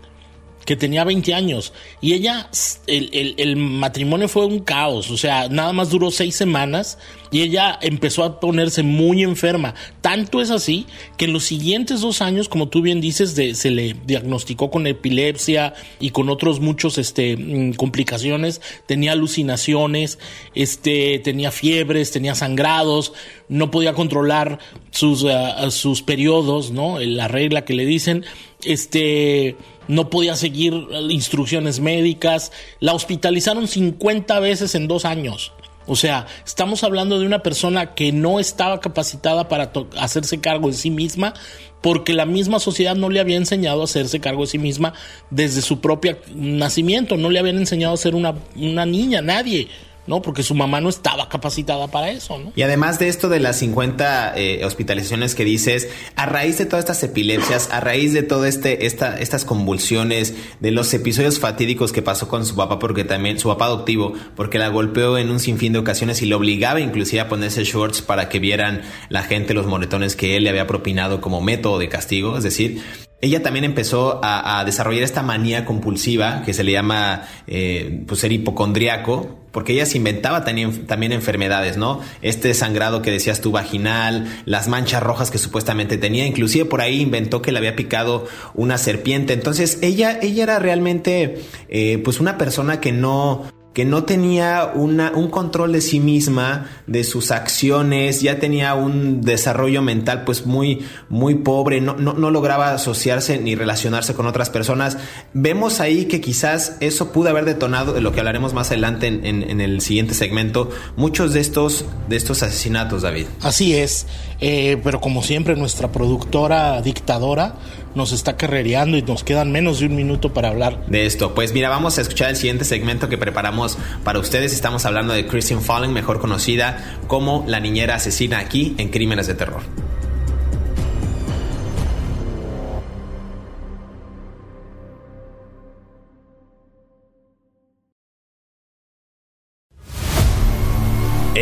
que 0.64 0.76
tenía 0.76 1.04
20 1.04 1.34
años 1.34 1.72
y 2.00 2.14
ella, 2.14 2.48
el, 2.86 3.34
el, 3.36 3.56
matrimonio 3.56 4.28
fue 4.28 4.46
un 4.46 4.60
caos, 4.60 5.10
o 5.10 5.16
sea, 5.16 5.48
nada 5.48 5.72
más 5.72 5.90
duró 5.90 6.10
seis 6.10 6.34
semanas 6.34 6.98
y 7.32 7.40
ella 7.40 7.78
empezó 7.80 8.24
a 8.24 8.38
ponerse 8.40 8.82
muy 8.82 9.22
enferma. 9.22 9.74
Tanto 10.02 10.42
es 10.42 10.50
así 10.50 10.86
que 11.16 11.24
en 11.24 11.32
los 11.32 11.44
siguientes 11.44 12.02
dos 12.02 12.20
años, 12.20 12.48
como 12.48 12.68
tú 12.68 12.82
bien 12.82 13.00
dices, 13.00 13.32
se 13.32 13.70
le 13.70 13.96
diagnosticó 14.04 14.70
con 14.70 14.86
epilepsia 14.86 15.72
y 15.98 16.10
con 16.10 16.28
otros 16.28 16.60
muchos 16.60 16.98
este, 16.98 17.36
mm, 17.36 17.72
complicaciones, 17.72 18.60
tenía 18.86 19.12
alucinaciones, 19.12 20.18
este, 20.54 21.20
tenía 21.20 21.50
fiebres, 21.50 22.10
tenía 22.10 22.34
sangrados, 22.34 23.14
no 23.48 23.70
podía 23.70 23.94
controlar 23.94 24.58
sus, 24.90 25.22
uh, 25.22 25.70
sus 25.70 26.02
periodos, 26.02 26.70
¿no? 26.70 26.98
La 27.00 27.28
regla 27.28 27.64
que 27.64 27.74
le 27.74 27.86
dicen, 27.86 28.24
este 28.62 29.56
no 29.88 30.10
podía 30.10 30.36
seguir 30.36 30.74
instrucciones 31.10 31.80
médicas, 31.80 32.52
la 32.80 32.92
hospitalizaron 32.92 33.68
50 33.68 34.40
veces 34.40 34.74
en 34.74 34.88
dos 34.88 35.04
años. 35.04 35.52
O 35.86 35.96
sea, 35.96 36.26
estamos 36.46 36.84
hablando 36.84 37.18
de 37.18 37.26
una 37.26 37.40
persona 37.40 37.94
que 37.94 38.12
no 38.12 38.38
estaba 38.38 38.80
capacitada 38.80 39.48
para 39.48 39.72
hacerse 39.98 40.40
cargo 40.40 40.68
de 40.68 40.74
sí 40.74 40.90
misma 40.90 41.34
porque 41.80 42.14
la 42.14 42.26
misma 42.26 42.60
sociedad 42.60 42.94
no 42.94 43.10
le 43.10 43.20
había 43.20 43.36
enseñado 43.36 43.80
a 43.80 43.84
hacerse 43.84 44.20
cargo 44.20 44.42
de 44.42 44.46
sí 44.46 44.58
misma 44.58 44.94
desde 45.30 45.60
su 45.60 45.80
propio 45.80 46.16
nacimiento, 46.34 47.16
no 47.16 47.28
le 47.28 47.40
habían 47.40 47.58
enseñado 47.58 47.94
a 47.94 47.96
ser 47.96 48.14
una, 48.14 48.34
una 48.54 48.86
niña, 48.86 49.20
nadie. 49.20 49.68
¿No? 50.06 50.22
Porque 50.22 50.42
su 50.42 50.54
mamá 50.54 50.80
no 50.80 50.88
estaba 50.88 51.28
capacitada 51.28 51.88
para 51.88 52.10
eso, 52.10 52.38
¿no? 52.38 52.52
Y 52.56 52.62
además 52.62 52.98
de 52.98 53.08
esto 53.08 53.28
de 53.28 53.40
las 53.40 53.58
50 53.58 54.34
eh, 54.36 54.64
hospitalizaciones 54.64 55.34
que 55.34 55.44
dices, 55.44 55.88
a 56.16 56.26
raíz 56.26 56.58
de 56.58 56.66
todas 56.66 56.84
estas 56.84 57.02
epilepsias, 57.02 57.70
a 57.70 57.80
raíz 57.80 58.12
de 58.12 58.22
todo 58.22 58.44
este, 58.44 58.86
esta, 58.86 59.18
estas 59.18 59.44
convulsiones, 59.44 60.34
de 60.60 60.70
los 60.70 60.92
episodios 60.94 61.38
fatídicos 61.38 61.92
que 61.92 62.02
pasó 62.02 62.28
con 62.28 62.44
su 62.46 62.56
papá, 62.56 62.78
porque 62.78 63.04
también, 63.04 63.38
su 63.38 63.48
papá 63.48 63.66
adoptivo, 63.66 64.14
porque 64.36 64.58
la 64.58 64.68
golpeó 64.68 65.18
en 65.18 65.30
un 65.30 65.40
sinfín 65.40 65.72
de 65.72 65.78
ocasiones 65.78 66.22
y 66.22 66.26
lo 66.26 66.36
obligaba 66.36 66.80
inclusive 66.80 67.20
a 67.20 67.28
ponerse 67.28 67.64
shorts 67.64 68.02
para 68.02 68.28
que 68.28 68.38
vieran 68.38 68.82
la 69.08 69.22
gente 69.22 69.54
los 69.54 69.66
moretones 69.66 70.16
que 70.16 70.36
él 70.36 70.44
le 70.44 70.50
había 70.50 70.66
propinado 70.66 71.20
como 71.20 71.40
método 71.40 71.78
de 71.78 71.88
castigo, 71.88 72.36
es 72.36 72.44
decir, 72.44 72.82
ella 73.22 73.40
también 73.40 73.64
empezó 73.64 74.20
a, 74.22 74.64
desarrollar 74.64 75.04
esta 75.04 75.22
manía 75.22 75.64
compulsiva 75.64 76.42
que 76.44 76.52
se 76.52 76.64
le 76.64 76.72
llama 76.72 77.22
eh, 77.46 78.02
pues 78.06 78.20
ser 78.20 78.32
hipocondriaco, 78.32 79.38
porque 79.52 79.74
ella 79.74 79.86
se 79.86 79.98
inventaba 79.98 80.44
también, 80.44 80.86
también 80.86 81.12
enfermedades, 81.12 81.76
¿no? 81.76 82.00
Este 82.20 82.52
sangrado 82.52 83.00
que 83.00 83.12
decías 83.12 83.40
tú 83.40 83.52
vaginal, 83.52 84.26
las 84.44 84.66
manchas 84.66 85.04
rojas 85.04 85.30
que 85.30 85.38
supuestamente 85.38 85.98
tenía, 85.98 86.26
inclusive 86.26 86.64
por 86.64 86.80
ahí 86.80 87.00
inventó 87.00 87.42
que 87.42 87.52
le 87.52 87.58
había 87.58 87.76
picado 87.76 88.26
una 88.54 88.76
serpiente. 88.76 89.34
Entonces 89.34 89.78
ella, 89.82 90.18
ella 90.20 90.42
era 90.42 90.58
realmente 90.58 91.42
eh, 91.68 91.98
pues 92.02 92.18
una 92.18 92.38
persona 92.38 92.80
que 92.80 92.90
no 92.90 93.44
que 93.72 93.84
no 93.84 94.04
tenía 94.04 94.70
una, 94.74 95.12
un 95.12 95.30
control 95.30 95.72
de 95.72 95.80
sí 95.80 95.98
misma, 95.98 96.70
de 96.86 97.04
sus 97.04 97.30
acciones, 97.30 98.20
ya 98.20 98.38
tenía 98.38 98.74
un 98.74 99.22
desarrollo 99.22 99.80
mental 99.80 100.24
pues 100.24 100.46
muy, 100.46 100.84
muy 101.08 101.36
pobre, 101.36 101.80
no, 101.80 101.94
no, 101.96 102.12
no, 102.12 102.30
lograba 102.30 102.72
asociarse 102.72 103.38
ni 103.38 103.54
relacionarse 103.54 104.14
con 104.14 104.26
otras 104.26 104.50
personas. 104.50 104.98
Vemos 105.32 105.80
ahí 105.80 106.04
que 106.04 106.20
quizás 106.20 106.76
eso 106.80 107.12
pudo 107.12 107.30
haber 107.30 107.46
detonado, 107.46 107.94
de 107.94 108.00
lo 108.02 108.12
que 108.12 108.20
hablaremos 108.20 108.52
más 108.52 108.70
adelante 108.70 109.06
en, 109.06 109.24
en, 109.24 109.60
el 109.60 109.80
siguiente 109.80 110.14
segmento, 110.14 110.70
muchos 110.96 111.32
de 111.32 111.40
estos, 111.40 111.86
de 112.08 112.16
estos 112.16 112.42
asesinatos, 112.42 113.02
David. 113.02 113.26
Así 113.40 113.74
es, 113.74 114.06
eh, 114.44 114.76
pero 114.82 115.00
como 115.00 115.22
siempre 115.22 115.54
nuestra 115.54 115.92
productora 115.92 116.82
dictadora 116.82 117.54
nos 117.94 118.10
está 118.10 118.36
carrereando 118.36 118.96
y 118.96 119.02
nos 119.02 119.22
quedan 119.22 119.52
menos 119.52 119.78
de 119.78 119.86
un 119.86 119.94
minuto 119.94 120.34
para 120.34 120.48
hablar 120.48 120.84
de 120.86 121.06
esto. 121.06 121.32
Pues 121.32 121.54
mira, 121.54 121.68
vamos 121.68 121.98
a 121.98 122.00
escuchar 122.00 122.30
el 122.30 122.36
siguiente 122.36 122.64
segmento 122.64 123.08
que 123.08 123.16
preparamos 123.16 123.78
para 124.02 124.18
ustedes. 124.18 124.52
Estamos 124.52 124.84
hablando 124.84 125.14
de 125.14 125.28
Christian 125.28 125.62
Falling, 125.62 125.92
mejor 125.92 126.18
conocida 126.18 126.98
como 127.06 127.44
la 127.46 127.60
niñera 127.60 127.94
asesina 127.94 128.40
aquí 128.40 128.74
en 128.78 128.88
Crímenes 128.88 129.28
de 129.28 129.34
Terror. 129.34 129.62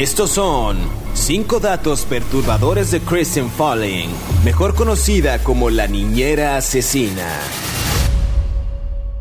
Estos 0.00 0.30
son 0.30 0.78
5 1.12 1.60
datos 1.60 2.06
perturbadores 2.06 2.90
de 2.90 3.00
Kristen 3.00 3.50
Falling, 3.50 4.08
mejor 4.46 4.74
conocida 4.74 5.40
como 5.40 5.68
la 5.68 5.88
niñera 5.88 6.56
asesina. 6.56 7.28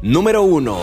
Número 0.02 0.44
1. 0.44 0.78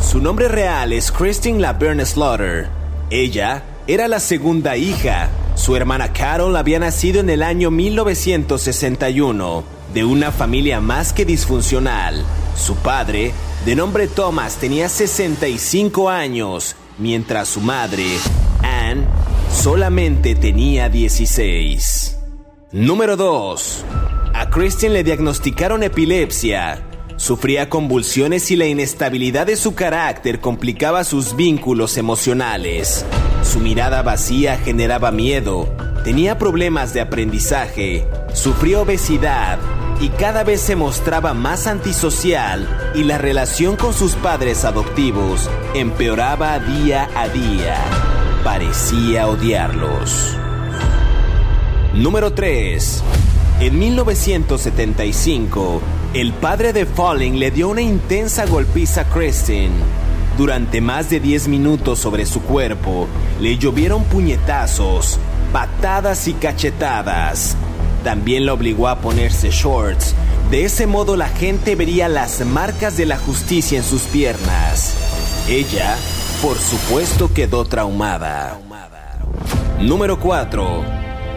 Su 0.00 0.20
nombre 0.20 0.46
real 0.46 0.92
es 0.92 1.10
Kristen 1.10 1.60
Laverne 1.60 2.06
Slaughter. 2.06 2.68
Ella 3.10 3.64
era 3.88 4.06
la 4.06 4.20
segunda 4.20 4.76
hija. 4.76 5.30
Su 5.56 5.74
hermana 5.74 6.12
Carol 6.12 6.54
había 6.54 6.78
nacido 6.78 7.18
en 7.18 7.28
el 7.28 7.42
año 7.42 7.72
1961 7.72 9.64
de 9.92 10.04
una 10.04 10.30
familia 10.30 10.80
más 10.80 11.12
que 11.12 11.24
disfuncional. 11.24 12.24
Su 12.56 12.76
padre, 12.76 13.32
de 13.66 13.74
nombre 13.74 14.06
Thomas, 14.06 14.58
tenía 14.58 14.88
65 14.88 16.08
años, 16.08 16.76
mientras 16.98 17.48
su 17.48 17.60
madre, 17.60 18.06
Solamente 19.50 20.34
tenía 20.34 20.88
16. 20.88 22.18
Número 22.72 23.16
2. 23.16 23.84
A 24.34 24.50
Christian 24.50 24.92
le 24.92 25.04
diagnosticaron 25.04 25.82
epilepsia. 25.82 26.82
Sufría 27.16 27.70
convulsiones 27.70 28.50
y 28.50 28.56
la 28.56 28.66
inestabilidad 28.66 29.46
de 29.46 29.56
su 29.56 29.74
carácter 29.74 30.40
complicaba 30.40 31.04
sus 31.04 31.36
vínculos 31.36 31.96
emocionales. 31.96 33.06
Su 33.42 33.60
mirada 33.60 34.02
vacía 34.02 34.58
generaba 34.58 35.12
miedo, 35.12 35.72
tenía 36.02 36.38
problemas 36.38 36.92
de 36.92 37.00
aprendizaje, 37.00 38.06
sufrió 38.32 38.82
obesidad 38.82 39.58
y 40.00 40.08
cada 40.08 40.42
vez 40.42 40.60
se 40.60 40.74
mostraba 40.74 41.32
más 41.32 41.66
antisocial 41.68 42.92
y 42.94 43.04
la 43.04 43.18
relación 43.18 43.76
con 43.76 43.94
sus 43.94 44.14
padres 44.16 44.64
adoptivos 44.64 45.48
empeoraba 45.74 46.58
día 46.58 47.08
a 47.14 47.28
día 47.28 48.13
parecía 48.44 49.26
odiarlos. 49.26 50.36
Número 51.94 52.34
3. 52.34 53.02
En 53.60 53.78
1975, 53.78 55.80
el 56.12 56.34
padre 56.34 56.74
de 56.74 56.84
Falling 56.84 57.38
le 57.38 57.50
dio 57.50 57.70
una 57.70 57.80
intensa 57.80 58.44
golpiza 58.44 59.00
a 59.00 59.04
Kristen. 59.04 59.70
Durante 60.36 60.82
más 60.82 61.08
de 61.08 61.20
10 61.20 61.48
minutos 61.48 62.00
sobre 62.00 62.26
su 62.26 62.42
cuerpo, 62.42 63.08
le 63.40 63.56
llovieron 63.56 64.04
puñetazos, 64.04 65.18
patadas 65.52 66.28
y 66.28 66.34
cachetadas. 66.34 67.56
También 68.04 68.44
la 68.44 68.52
obligó 68.52 68.88
a 68.88 68.98
ponerse 68.98 69.50
shorts. 69.50 70.14
De 70.50 70.66
ese 70.66 70.86
modo 70.86 71.16
la 71.16 71.28
gente 71.28 71.76
vería 71.76 72.08
las 72.08 72.44
marcas 72.44 72.98
de 72.98 73.06
la 73.06 73.16
justicia 73.16 73.78
en 73.78 73.84
sus 73.84 74.02
piernas. 74.02 74.94
Ella 75.48 75.96
por 76.44 76.58
supuesto 76.58 77.32
quedó 77.32 77.64
traumada. 77.64 78.60
Número 79.80 80.20
4. 80.20 80.84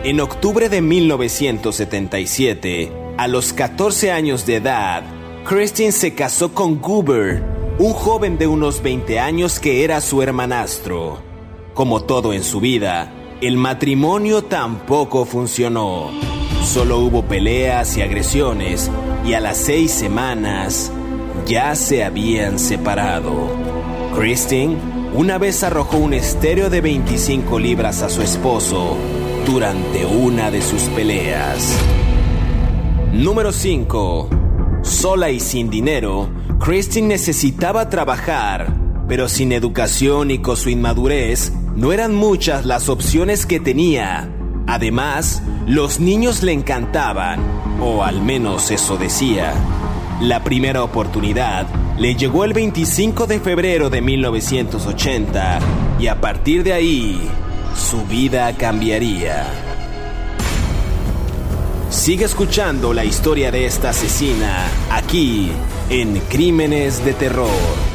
En 0.03 0.19
octubre 0.19 0.67
de 0.67 0.81
1977, 0.81 2.91
a 3.17 3.29
los 3.29 3.53
14 3.53 4.11
años 4.11 4.45
de 4.45 4.57
edad, 4.57 5.03
Christine 5.45 5.93
se 5.93 6.13
casó 6.13 6.53
con 6.53 6.81
Goober, 6.81 7.41
un 7.79 7.93
joven 7.93 8.37
de 8.37 8.47
unos 8.47 8.83
20 8.83 9.17
años 9.17 9.61
que 9.61 9.85
era 9.85 10.01
su 10.01 10.21
hermanastro. 10.21 11.19
Como 11.73 12.01
todo 12.01 12.33
en 12.33 12.43
su 12.43 12.59
vida, 12.59 13.09
el 13.39 13.55
matrimonio 13.55 14.43
tampoco 14.43 15.23
funcionó. 15.23 16.11
Solo 16.65 16.99
hubo 16.99 17.23
peleas 17.23 17.95
y 17.95 18.01
agresiones 18.01 18.91
y 19.25 19.35
a 19.35 19.39
las 19.39 19.55
seis 19.55 19.91
semanas 19.91 20.91
ya 21.45 21.75
se 21.75 22.03
habían 22.03 22.59
separado. 22.59 23.47
Christine 24.13 24.96
una 25.17 25.39
vez 25.39 25.63
arrojó 25.63 25.97
un 25.97 26.13
estéreo 26.13 26.69
de 26.69 26.79
25 26.79 27.57
libras 27.57 28.03
a 28.03 28.09
su 28.09 28.21
esposo 28.21 28.95
durante 29.47 30.05
una 30.05 30.51
de 30.51 30.61
sus 30.61 30.83
peleas. 30.89 31.75
Número 33.13 33.51
5. 33.51 34.29
Sola 34.83 35.31
y 35.31 35.39
sin 35.39 35.71
dinero, 35.71 36.29
Christine 36.59 37.07
necesitaba 37.07 37.89
trabajar, 37.89 38.71
pero 39.07 39.27
sin 39.27 39.53
educación 39.53 40.29
y 40.29 40.37
con 40.37 40.55
su 40.55 40.69
inmadurez, 40.69 41.51
no 41.75 41.93
eran 41.93 42.13
muchas 42.13 42.67
las 42.67 42.87
opciones 42.87 43.47
que 43.47 43.59
tenía. 43.59 44.29
Además, 44.67 45.41
los 45.65 45.99
niños 45.99 46.43
le 46.43 46.51
encantaban, 46.51 47.39
o 47.81 48.03
al 48.03 48.21
menos 48.21 48.69
eso 48.69 48.97
decía. 48.97 49.55
La 50.21 50.43
primera 50.43 50.81
oportunidad 50.81 51.67
le 51.99 52.15
llegó 52.15 52.43
el 52.43 52.51
25 52.53 53.27
de 53.27 53.39
febrero 53.39 53.91
de 53.91 54.01
1980 54.01 55.59
y 55.99 56.07
a 56.07 56.19
partir 56.19 56.63
de 56.63 56.73
ahí 56.73 57.21
su 57.75 58.03
vida 58.05 58.51
cambiaría. 58.57 59.45
Sigue 61.91 62.25
escuchando 62.25 62.93
la 62.93 63.05
historia 63.05 63.51
de 63.51 63.67
esta 63.67 63.91
asesina 63.91 64.65
aquí 64.89 65.51
en 65.91 66.19
Crímenes 66.21 67.05
de 67.05 67.13
Terror. 67.13 67.86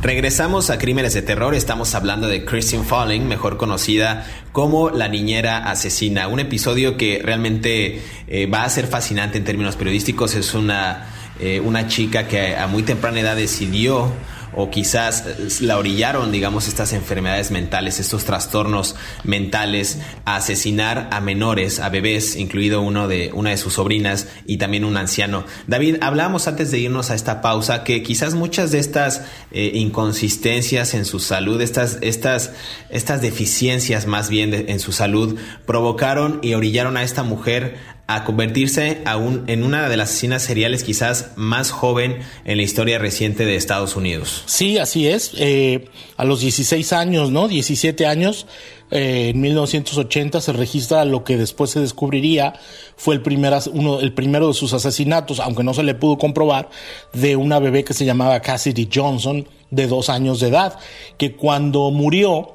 Regresamos 0.00 0.70
a 0.70 0.78
Crímenes 0.78 1.12
de 1.14 1.22
Terror, 1.22 1.56
estamos 1.56 1.92
hablando 1.96 2.28
de 2.28 2.44
Christine 2.44 2.84
Falling, 2.84 3.26
mejor 3.26 3.56
conocida 3.56 4.24
como 4.52 4.90
la 4.90 5.08
niñera 5.08 5.68
asesina, 5.68 6.28
un 6.28 6.38
episodio 6.38 6.96
que 6.96 7.20
realmente 7.20 8.00
eh, 8.28 8.46
va 8.46 8.62
a 8.62 8.68
ser 8.68 8.86
fascinante 8.86 9.38
en 9.38 9.44
términos 9.44 9.74
periodísticos, 9.74 10.36
es 10.36 10.54
una, 10.54 11.08
eh, 11.40 11.58
una 11.58 11.88
chica 11.88 12.28
que 12.28 12.54
a 12.54 12.68
muy 12.68 12.84
temprana 12.84 13.18
edad 13.18 13.34
decidió 13.34 14.12
o 14.54 14.70
quizás 14.70 15.24
eh, 15.26 15.48
la 15.60 15.78
orillaron, 15.78 16.32
digamos, 16.32 16.68
estas 16.68 16.92
enfermedades 16.92 17.50
mentales, 17.50 18.00
estos 18.00 18.24
trastornos 18.24 18.96
mentales, 19.24 19.98
a 20.24 20.36
asesinar 20.36 21.08
a 21.12 21.20
menores, 21.20 21.80
a 21.80 21.88
bebés, 21.88 22.36
incluido 22.36 22.82
uno 22.82 23.08
de 23.08 23.30
una 23.32 23.50
de 23.50 23.56
sus 23.56 23.74
sobrinas 23.74 24.28
y 24.46 24.58
también 24.58 24.84
un 24.84 24.96
anciano. 24.96 25.44
David, 25.66 25.96
hablábamos 26.00 26.48
antes 26.48 26.70
de 26.70 26.78
irnos 26.78 27.10
a 27.10 27.14
esta 27.14 27.40
pausa 27.40 27.84
que 27.84 28.02
quizás 28.02 28.34
muchas 28.34 28.70
de 28.70 28.78
estas 28.78 29.22
eh, 29.50 29.72
inconsistencias 29.74 30.94
en 30.94 31.04
su 31.04 31.18
salud, 31.18 31.60
estas, 31.60 31.98
estas, 32.02 32.52
estas 32.90 33.22
deficiencias 33.22 34.06
más 34.06 34.28
bien 34.28 34.54
en 34.54 34.80
su 34.80 34.92
salud, 34.92 35.38
provocaron 35.66 36.40
y 36.42 36.54
orillaron 36.54 36.96
a 36.96 37.02
esta 37.02 37.22
mujer 37.22 37.97
a 38.08 38.24
convertirse 38.24 39.02
en 39.46 39.62
una 39.62 39.86
de 39.90 39.96
las 39.98 40.08
asesinas 40.08 40.42
seriales 40.42 40.82
quizás 40.82 41.32
más 41.36 41.70
joven 41.70 42.20
en 42.46 42.56
la 42.56 42.62
historia 42.62 42.98
reciente 42.98 43.44
de 43.44 43.54
Estados 43.54 43.96
Unidos. 43.96 44.44
Sí, 44.46 44.78
así 44.78 45.06
es. 45.06 45.32
Eh, 45.36 45.90
a 46.16 46.24
los 46.24 46.40
16 46.40 46.94
años, 46.94 47.30
¿no? 47.30 47.48
17 47.48 48.06
años, 48.06 48.46
eh, 48.90 49.32
en 49.34 49.40
1980 49.42 50.40
se 50.40 50.52
registra 50.54 51.04
lo 51.04 51.22
que 51.22 51.36
después 51.36 51.70
se 51.70 51.80
descubriría 51.80 52.54
fue 52.96 53.14
el, 53.14 53.20
primer, 53.20 53.52
uno, 53.74 54.00
el 54.00 54.14
primero 54.14 54.48
de 54.48 54.54
sus 54.54 54.72
asesinatos, 54.72 55.38
aunque 55.38 55.62
no 55.62 55.74
se 55.74 55.82
le 55.82 55.94
pudo 55.94 56.16
comprobar, 56.16 56.70
de 57.12 57.36
una 57.36 57.58
bebé 57.58 57.84
que 57.84 57.92
se 57.92 58.06
llamaba 58.06 58.40
Cassidy 58.40 58.88
Johnson, 58.92 59.46
de 59.70 59.86
dos 59.86 60.08
años 60.08 60.40
de 60.40 60.48
edad, 60.48 60.78
que 61.18 61.36
cuando 61.36 61.90
murió, 61.90 62.54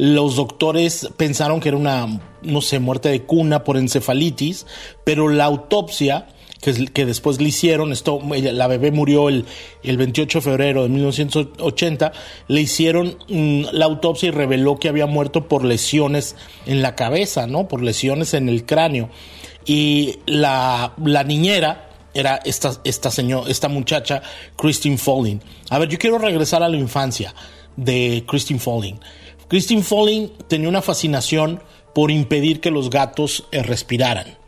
los 0.00 0.36
doctores 0.36 1.10
pensaron 1.18 1.60
que 1.60 1.68
era 1.68 1.76
una, 1.76 2.22
no 2.40 2.62
sé, 2.62 2.78
muerte 2.78 3.10
de 3.10 3.24
cuna 3.24 3.64
por 3.64 3.76
encefalitis, 3.76 4.66
pero 5.04 5.28
la 5.28 5.44
autopsia 5.44 6.26
que, 6.62 7.04
después 7.04 7.38
le 7.38 7.50
hicieron, 7.50 7.92
esto, 7.92 8.18
la 8.24 8.66
bebé 8.66 8.92
murió 8.92 9.28
el, 9.28 9.44
el 9.82 9.98
28 9.98 10.38
de 10.38 10.42
febrero 10.42 10.82
de 10.84 10.88
1980, 10.88 12.12
le 12.48 12.60
hicieron 12.62 13.18
mm, 13.28 13.64
la 13.72 13.84
autopsia 13.84 14.28
y 14.28 14.30
reveló 14.30 14.78
que 14.78 14.88
había 14.88 15.04
muerto 15.04 15.48
por 15.48 15.66
lesiones 15.66 16.34
en 16.64 16.80
la 16.80 16.96
cabeza, 16.96 17.46
¿no? 17.46 17.68
Por 17.68 17.82
lesiones 17.82 18.32
en 18.32 18.48
el 18.48 18.64
cráneo. 18.64 19.10
Y 19.66 20.20
la, 20.24 20.94
la 21.04 21.24
niñera, 21.24 21.90
era 22.14 22.40
esta, 22.46 22.72
esta, 22.84 23.10
señor, 23.10 23.50
esta 23.50 23.68
muchacha, 23.68 24.22
Christine 24.56 24.96
Falling. 24.96 25.42
A 25.68 25.78
ver, 25.78 25.90
yo 25.90 25.98
quiero 25.98 26.16
regresar 26.16 26.62
a 26.62 26.70
la 26.70 26.78
infancia 26.78 27.34
de 27.76 28.24
Christine 28.26 28.60
Falling. 28.60 28.98
Christine 29.50 29.82
Falling 29.82 30.30
tenía 30.46 30.68
una 30.68 30.80
fascinación 30.80 31.60
por 31.92 32.12
impedir 32.12 32.60
que 32.60 32.70
los 32.70 32.88
gatos 32.88 33.48
eh, 33.50 33.64
respiraran. 33.64 34.38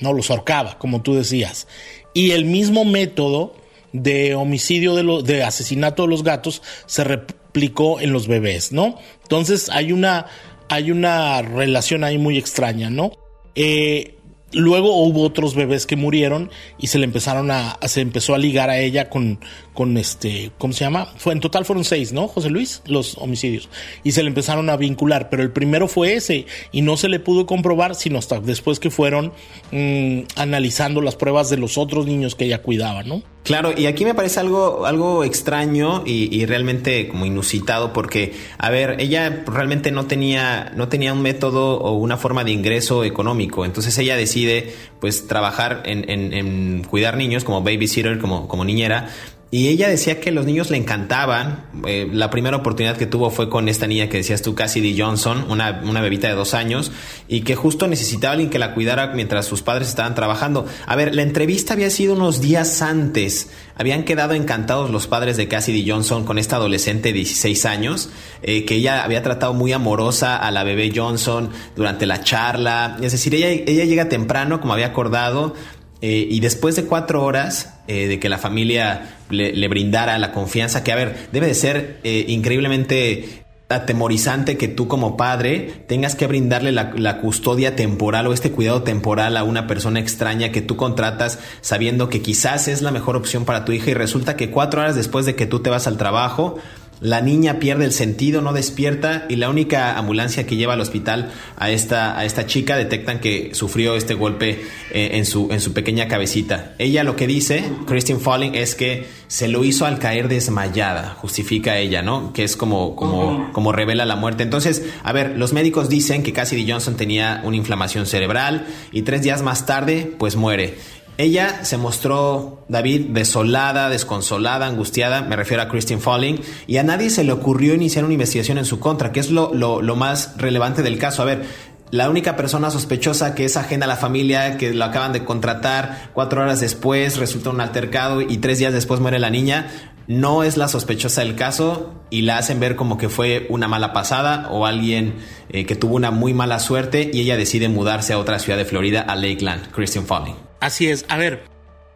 No 0.00 0.14
los 0.14 0.30
ahorcaba, 0.30 0.78
como 0.78 1.02
tú 1.02 1.14
decías. 1.14 1.68
Y 2.14 2.30
el 2.30 2.46
mismo 2.46 2.86
método 2.86 3.54
de 3.92 4.34
homicidio 4.34 4.94
de, 4.94 5.22
de 5.30 5.44
asesinato 5.44 6.04
de 6.04 6.08
los 6.08 6.24
gatos 6.24 6.62
se 6.86 7.04
replicó 7.04 8.00
en 8.00 8.14
los 8.14 8.28
bebés, 8.28 8.72
¿no? 8.72 8.98
Entonces 9.22 9.68
hay 9.68 9.92
una, 9.92 10.26
hay 10.70 10.90
una 10.90 11.42
relación 11.42 12.02
ahí 12.02 12.16
muy 12.16 12.38
extraña, 12.38 12.88
¿no? 12.88 13.12
Eh, 13.54 14.16
Luego 14.52 14.96
hubo 15.02 15.22
otros 15.22 15.54
bebés 15.54 15.86
que 15.86 15.96
murieron 15.96 16.50
y 16.78 16.86
se 16.86 16.98
le 16.98 17.04
empezaron 17.04 17.50
a, 17.50 17.78
se 17.88 18.00
empezó 18.00 18.34
a 18.34 18.38
ligar 18.38 18.70
a 18.70 18.78
ella 18.78 19.10
con, 19.10 19.40
con 19.76 19.96
este, 19.96 20.50
¿cómo 20.58 20.72
se 20.72 20.84
llama? 20.84 21.06
Fue, 21.16 21.32
en 21.32 21.38
total 21.38 21.64
fueron 21.64 21.84
seis, 21.84 22.12
¿no, 22.12 22.26
José 22.26 22.50
Luis? 22.50 22.82
Los 22.86 23.16
homicidios. 23.18 23.68
Y 24.02 24.10
se 24.10 24.22
le 24.22 24.28
empezaron 24.28 24.68
a 24.68 24.76
vincular, 24.76 25.30
pero 25.30 25.44
el 25.44 25.52
primero 25.52 25.86
fue 25.86 26.14
ese 26.14 26.46
y 26.72 26.82
no 26.82 26.96
se 26.96 27.08
le 27.08 27.20
pudo 27.20 27.46
comprobar 27.46 27.94
sino 27.94 28.18
hasta 28.18 28.40
después 28.40 28.80
que 28.80 28.90
fueron 28.90 29.32
mm, 29.70 30.22
analizando 30.34 31.00
las 31.00 31.14
pruebas 31.14 31.50
de 31.50 31.58
los 31.58 31.78
otros 31.78 32.06
niños 32.06 32.34
que 32.34 32.46
ella 32.46 32.62
cuidaba, 32.62 33.04
¿no? 33.04 33.22
Claro, 33.46 33.72
y 33.76 33.86
aquí 33.86 34.04
me 34.04 34.12
parece 34.12 34.40
algo, 34.40 34.86
algo 34.86 35.22
extraño 35.22 36.02
y, 36.04 36.44
realmente 36.46 37.06
como 37.06 37.26
inusitado 37.26 37.92
porque, 37.92 38.34
a 38.58 38.70
ver, 38.70 38.96
ella 38.98 39.44
realmente 39.46 39.92
no 39.92 40.06
tenía, 40.06 40.72
no 40.74 40.88
tenía 40.88 41.12
un 41.12 41.22
método 41.22 41.78
o 41.78 41.92
una 41.92 42.16
forma 42.16 42.42
de 42.42 42.50
ingreso 42.50 43.04
económico. 43.04 43.64
Entonces 43.64 43.96
ella 43.98 44.16
decide 44.16 44.74
pues 45.00 45.28
trabajar 45.28 45.82
en, 45.84 46.10
en, 46.10 46.32
en 46.32 46.82
cuidar 46.82 47.16
niños 47.16 47.44
como 47.44 47.62
babysitter, 47.62 48.18
como, 48.18 48.48
como 48.48 48.64
niñera, 48.64 49.10
y 49.56 49.68
ella 49.68 49.88
decía 49.88 50.20
que 50.20 50.32
los 50.32 50.44
niños 50.44 50.68
le 50.68 50.76
encantaban. 50.76 51.64
Eh, 51.86 52.10
la 52.12 52.28
primera 52.28 52.58
oportunidad 52.58 52.98
que 52.98 53.06
tuvo 53.06 53.30
fue 53.30 53.48
con 53.48 53.70
esta 53.70 53.86
niña 53.86 54.10
que 54.10 54.18
decías 54.18 54.42
tú, 54.42 54.54
Cassidy 54.54 55.00
Johnson, 55.00 55.46
una, 55.48 55.80
una 55.82 56.02
bebita 56.02 56.28
de 56.28 56.34
dos 56.34 56.52
años, 56.52 56.92
y 57.26 57.40
que 57.40 57.56
justo 57.56 57.86
necesitaba 57.86 58.32
alguien 58.32 58.50
que 58.50 58.58
la 58.58 58.74
cuidara 58.74 59.14
mientras 59.14 59.46
sus 59.46 59.62
padres 59.62 59.88
estaban 59.88 60.14
trabajando. 60.14 60.66
A 60.84 60.94
ver, 60.94 61.14
la 61.14 61.22
entrevista 61.22 61.72
había 61.72 61.88
sido 61.88 62.12
unos 62.12 62.42
días 62.42 62.82
antes. 62.82 63.48
Habían 63.76 64.04
quedado 64.04 64.34
encantados 64.34 64.90
los 64.90 65.06
padres 65.06 65.38
de 65.38 65.48
Cassidy 65.48 65.90
Johnson 65.90 66.26
con 66.26 66.36
esta 66.36 66.56
adolescente 66.56 67.08
de 67.08 67.14
16 67.14 67.64
años, 67.64 68.10
eh, 68.42 68.66
que 68.66 68.74
ella 68.74 69.04
había 69.04 69.22
tratado 69.22 69.54
muy 69.54 69.72
amorosa 69.72 70.36
a 70.36 70.50
la 70.50 70.64
bebé 70.64 70.92
Johnson 70.94 71.48
durante 71.74 72.04
la 72.04 72.20
charla. 72.20 72.98
Es 73.00 73.12
decir, 73.12 73.34
ella, 73.34 73.48
ella 73.48 73.86
llega 73.86 74.10
temprano, 74.10 74.60
como 74.60 74.74
había 74.74 74.88
acordado, 74.88 75.54
eh, 76.02 76.28
y 76.30 76.40
después 76.40 76.76
de 76.76 76.84
cuatro 76.84 77.24
horas 77.24 77.75
eh, 77.88 78.06
de 78.08 78.20
que 78.20 78.28
la 78.28 78.38
familia 78.38 79.16
le, 79.30 79.68
brindara 79.68 80.18
la 80.18 80.32
confianza, 80.32 80.84
que 80.84 80.92
a 80.92 80.96
ver, 80.96 81.28
debe 81.32 81.46
de 81.46 81.54
ser 81.54 81.98
eh, 82.04 82.24
increíblemente 82.28 83.44
atemorizante 83.68 84.56
que 84.56 84.68
tú 84.68 84.86
como 84.86 85.16
padre 85.16 85.84
tengas 85.88 86.14
que 86.14 86.28
brindarle 86.28 86.70
la, 86.70 86.92
la, 86.96 87.20
custodia 87.20 87.74
temporal 87.74 88.28
o 88.28 88.32
este 88.32 88.52
cuidado 88.52 88.84
temporal 88.84 89.36
a 89.36 89.42
una 89.42 89.66
persona 89.66 89.98
extraña 89.98 90.52
que 90.52 90.62
tú 90.62 90.76
contratas 90.76 91.40
sabiendo 91.62 92.08
que 92.08 92.22
quizás 92.22 92.68
es 92.68 92.80
la 92.80 92.92
mejor 92.92 93.16
opción 93.16 93.44
para 93.44 93.64
tu 93.64 93.72
hija 93.72 93.90
y 93.90 93.94
resulta 93.94 94.36
que 94.36 94.50
cuatro 94.50 94.82
horas 94.82 94.94
después 94.94 95.26
de 95.26 95.34
que 95.34 95.46
tú 95.46 95.60
te 95.60 95.70
vas 95.70 95.88
al 95.88 95.96
trabajo, 95.96 96.58
la 97.00 97.20
niña 97.20 97.58
pierde 97.58 97.84
el 97.84 97.92
sentido, 97.92 98.40
no 98.40 98.52
despierta 98.52 99.26
y 99.28 99.36
la 99.36 99.50
única 99.50 99.98
ambulancia 99.98 100.46
que 100.46 100.56
lleva 100.56 100.74
al 100.74 100.80
hospital 100.80 101.30
a 101.56 101.70
esta, 101.70 102.18
a 102.18 102.24
esta 102.24 102.46
chica 102.46 102.76
detectan 102.76 103.20
que 103.20 103.50
sufrió 103.54 103.96
este 103.96 104.14
golpe 104.14 104.62
eh, 104.92 105.10
en, 105.12 105.26
su, 105.26 105.48
en 105.50 105.60
su 105.60 105.72
pequeña 105.72 106.08
cabecita. 106.08 106.74
Ella 106.78 107.04
lo 107.04 107.16
que 107.16 107.26
dice, 107.26 107.64
Christine 107.86 108.18
Falling, 108.18 108.54
es 108.54 108.74
que 108.74 109.06
se 109.28 109.48
lo 109.48 109.64
hizo 109.64 109.84
al 109.84 109.98
caer 109.98 110.28
desmayada, 110.28 111.16
justifica 111.18 111.78
ella, 111.78 112.00
¿no? 112.00 112.32
Que 112.32 112.44
es 112.44 112.56
como, 112.56 112.96
como, 112.96 113.50
como 113.52 113.72
revela 113.72 114.04
la 114.04 114.16
muerte. 114.16 114.42
Entonces, 114.42 114.84
a 115.02 115.12
ver, 115.12 115.36
los 115.36 115.52
médicos 115.52 115.88
dicen 115.88 116.22
que 116.22 116.32
Cassidy 116.32 116.70
Johnson 116.70 116.96
tenía 116.96 117.42
una 117.44 117.56
inflamación 117.56 118.06
cerebral 118.06 118.66
y 118.92 119.02
tres 119.02 119.22
días 119.22 119.42
más 119.42 119.66
tarde, 119.66 120.14
pues 120.18 120.36
muere. 120.36 120.74
Ella 121.18 121.64
se 121.64 121.78
mostró, 121.78 122.64
David, 122.68 123.06
desolada, 123.08 123.88
desconsolada, 123.88 124.66
angustiada, 124.66 125.22
me 125.22 125.36
refiero 125.36 125.62
a 125.62 125.68
Christine 125.68 126.00
Falling, 126.00 126.40
y 126.66 126.76
a 126.76 126.82
nadie 126.82 127.08
se 127.08 127.24
le 127.24 127.32
ocurrió 127.32 127.74
iniciar 127.74 128.04
una 128.04 128.12
investigación 128.12 128.58
en 128.58 128.66
su 128.66 128.78
contra, 128.80 129.12
que 129.12 129.20
es 129.20 129.30
lo, 129.30 129.54
lo, 129.54 129.96
más 129.96 130.34
relevante 130.36 130.82
del 130.82 130.98
caso. 130.98 131.22
A 131.22 131.24
ver, 131.24 131.46
la 131.90 132.10
única 132.10 132.36
persona 132.36 132.70
sospechosa 132.70 133.34
que 133.34 133.46
es 133.46 133.56
ajena 133.56 133.86
a 133.86 133.88
la 133.88 133.96
familia, 133.96 134.58
que 134.58 134.74
lo 134.74 134.84
acaban 134.84 135.14
de 135.14 135.24
contratar, 135.24 136.10
cuatro 136.12 136.42
horas 136.42 136.60
después 136.60 137.16
resulta 137.16 137.48
un 137.48 137.62
altercado 137.62 138.20
y 138.20 138.36
tres 138.36 138.58
días 138.58 138.74
después 138.74 139.00
muere 139.00 139.18
la 139.18 139.30
niña, 139.30 139.92
no 140.06 140.42
es 140.42 140.58
la 140.58 140.68
sospechosa 140.68 141.22
del 141.22 141.34
caso 141.34 141.94
y 142.10 142.22
la 142.22 142.36
hacen 142.36 142.60
ver 142.60 142.76
como 142.76 142.98
que 142.98 143.08
fue 143.08 143.46
una 143.48 143.68
mala 143.68 143.92
pasada 143.94 144.48
o 144.50 144.66
alguien 144.66 145.14
eh, 145.48 145.64
que 145.64 145.76
tuvo 145.76 145.96
una 145.96 146.10
muy 146.10 146.34
mala 146.34 146.58
suerte 146.58 147.10
y 147.12 147.20
ella 147.20 147.36
decide 147.38 147.68
mudarse 147.70 148.12
a 148.12 148.18
otra 148.18 148.38
ciudad 148.38 148.58
de 148.58 148.66
Florida, 148.66 149.00
a 149.00 149.16
Lakeland, 149.16 149.70
Christian 149.72 150.04
Falling. 150.04 150.45
Así 150.60 150.88
es. 150.88 151.04
A 151.08 151.16
ver, 151.16 151.44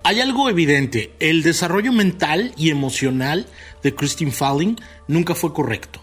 hay 0.02 0.20
algo 0.20 0.48
evidente. 0.48 1.12
El 1.18 1.42
desarrollo 1.42 1.92
mental 1.92 2.52
y 2.56 2.70
emocional 2.70 3.46
de 3.82 3.94
Christine 3.94 4.32
Falling 4.32 4.76
nunca 5.08 5.34
fue 5.34 5.52
correcto. 5.52 6.00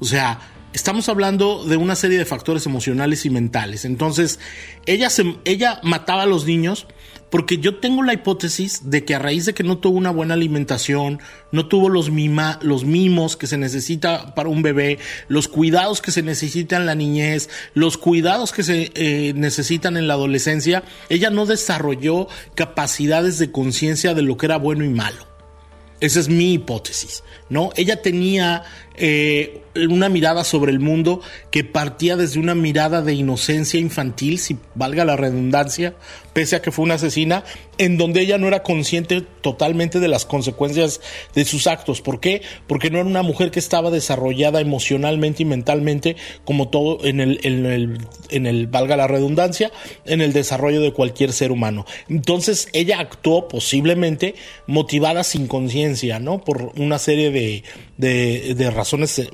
O 0.00 0.04
sea, 0.04 0.40
estamos 0.74 1.08
hablando 1.08 1.64
de 1.64 1.76
una 1.76 1.94
serie 1.94 2.18
de 2.18 2.24
factores 2.24 2.66
emocionales 2.66 3.24
y 3.24 3.30
mentales. 3.30 3.84
Entonces, 3.84 4.40
ella, 4.86 5.08
ella 5.44 5.80
mataba 5.82 6.24
a 6.24 6.26
los 6.26 6.44
niños 6.44 6.86
porque 7.30 7.58
yo 7.58 7.76
tengo 7.76 8.02
la 8.02 8.12
hipótesis 8.12 8.90
de 8.90 9.04
que 9.04 9.14
a 9.14 9.18
raíz 9.18 9.46
de 9.46 9.54
que 9.54 9.62
no 9.62 9.78
tuvo 9.78 9.96
una 9.96 10.10
buena 10.10 10.34
alimentación, 10.34 11.20
no 11.52 11.66
tuvo 11.66 11.88
los, 11.88 12.10
mima, 12.10 12.58
los 12.60 12.84
mimos 12.84 13.36
que 13.36 13.46
se 13.46 13.56
necesita 13.56 14.34
para 14.34 14.48
un 14.48 14.62
bebé, 14.62 14.98
los 15.28 15.48
cuidados 15.48 16.02
que 16.02 16.10
se 16.10 16.22
necesitan 16.22 16.82
en 16.82 16.86
la 16.86 16.94
niñez, 16.94 17.48
los 17.74 17.96
cuidados 17.96 18.52
que 18.52 18.62
se 18.62 18.92
eh, 18.94 19.32
necesitan 19.34 19.96
en 19.96 20.06
la 20.06 20.14
adolescencia, 20.14 20.82
ella 21.08 21.30
no 21.30 21.46
desarrolló 21.46 22.28
capacidades 22.54 23.38
de 23.38 23.50
conciencia 23.50 24.14
de 24.14 24.22
lo 24.22 24.36
que 24.36 24.46
era 24.46 24.58
bueno 24.58 24.84
y 24.84 24.90
malo. 24.90 25.34
Esa 26.00 26.20
es 26.20 26.28
mi 26.28 26.52
hipótesis, 26.52 27.22
¿no? 27.48 27.70
Ella 27.76 28.02
tenía 28.02 28.62
eh, 28.96 29.62
una 29.74 30.08
mirada 30.08 30.44
sobre 30.44 30.70
el 30.70 30.78
mundo 30.78 31.20
que 31.50 31.64
partía 31.64 32.16
desde 32.16 32.38
una 32.38 32.54
mirada 32.54 33.02
de 33.02 33.14
inocencia 33.14 33.80
infantil, 33.80 34.38
si 34.38 34.56
valga 34.74 35.04
la 35.04 35.16
redundancia, 35.16 35.94
pese 36.32 36.56
a 36.56 36.62
que 36.62 36.70
fue 36.70 36.84
una 36.84 36.94
asesina, 36.94 37.44
en 37.76 37.98
donde 37.98 38.20
ella 38.20 38.38
no 38.38 38.46
era 38.46 38.62
consciente 38.62 39.22
totalmente 39.40 39.98
de 39.98 40.06
las 40.06 40.24
consecuencias 40.24 41.00
de 41.34 41.44
sus 41.44 41.66
actos. 41.66 42.00
¿Por 42.00 42.20
qué? 42.20 42.42
Porque 42.68 42.90
no 42.90 42.98
era 42.98 43.08
una 43.08 43.22
mujer 43.22 43.50
que 43.50 43.58
estaba 43.58 43.90
desarrollada 43.90 44.60
emocionalmente 44.60 45.42
y 45.42 45.46
mentalmente 45.46 46.16
como 46.44 46.68
todo 46.68 47.04
en 47.04 47.20
el, 47.20 47.40
en 47.42 47.66
el, 47.66 47.98
en 48.30 48.46
el 48.46 48.68
valga 48.68 48.96
la 48.96 49.08
redundancia, 49.08 49.72
en 50.04 50.20
el 50.20 50.32
desarrollo 50.32 50.80
de 50.80 50.92
cualquier 50.92 51.32
ser 51.32 51.50
humano. 51.50 51.84
Entonces 52.08 52.68
ella 52.72 53.00
actuó 53.00 53.48
posiblemente 53.48 54.36
motivada 54.68 55.24
sin 55.24 55.48
conciencia, 55.48 56.20
¿no? 56.20 56.38
Por 56.44 56.72
una 56.76 57.00
serie 57.00 57.32
de, 57.32 57.43
de, 57.96 58.70
razones 58.74 59.18
eh, 59.18 59.28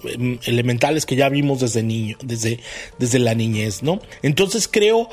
elementales 0.44 1.06
que 1.06 1.16
ya 1.16 1.28
vimos 1.28 1.60
desde 1.60 1.82
niño, 1.82 2.16
desde, 2.22 2.60
desde 2.98 3.18
la 3.18 3.34
niñez, 3.34 3.82
¿no? 3.82 4.00
Entonces 4.22 4.68
creo 4.68 5.08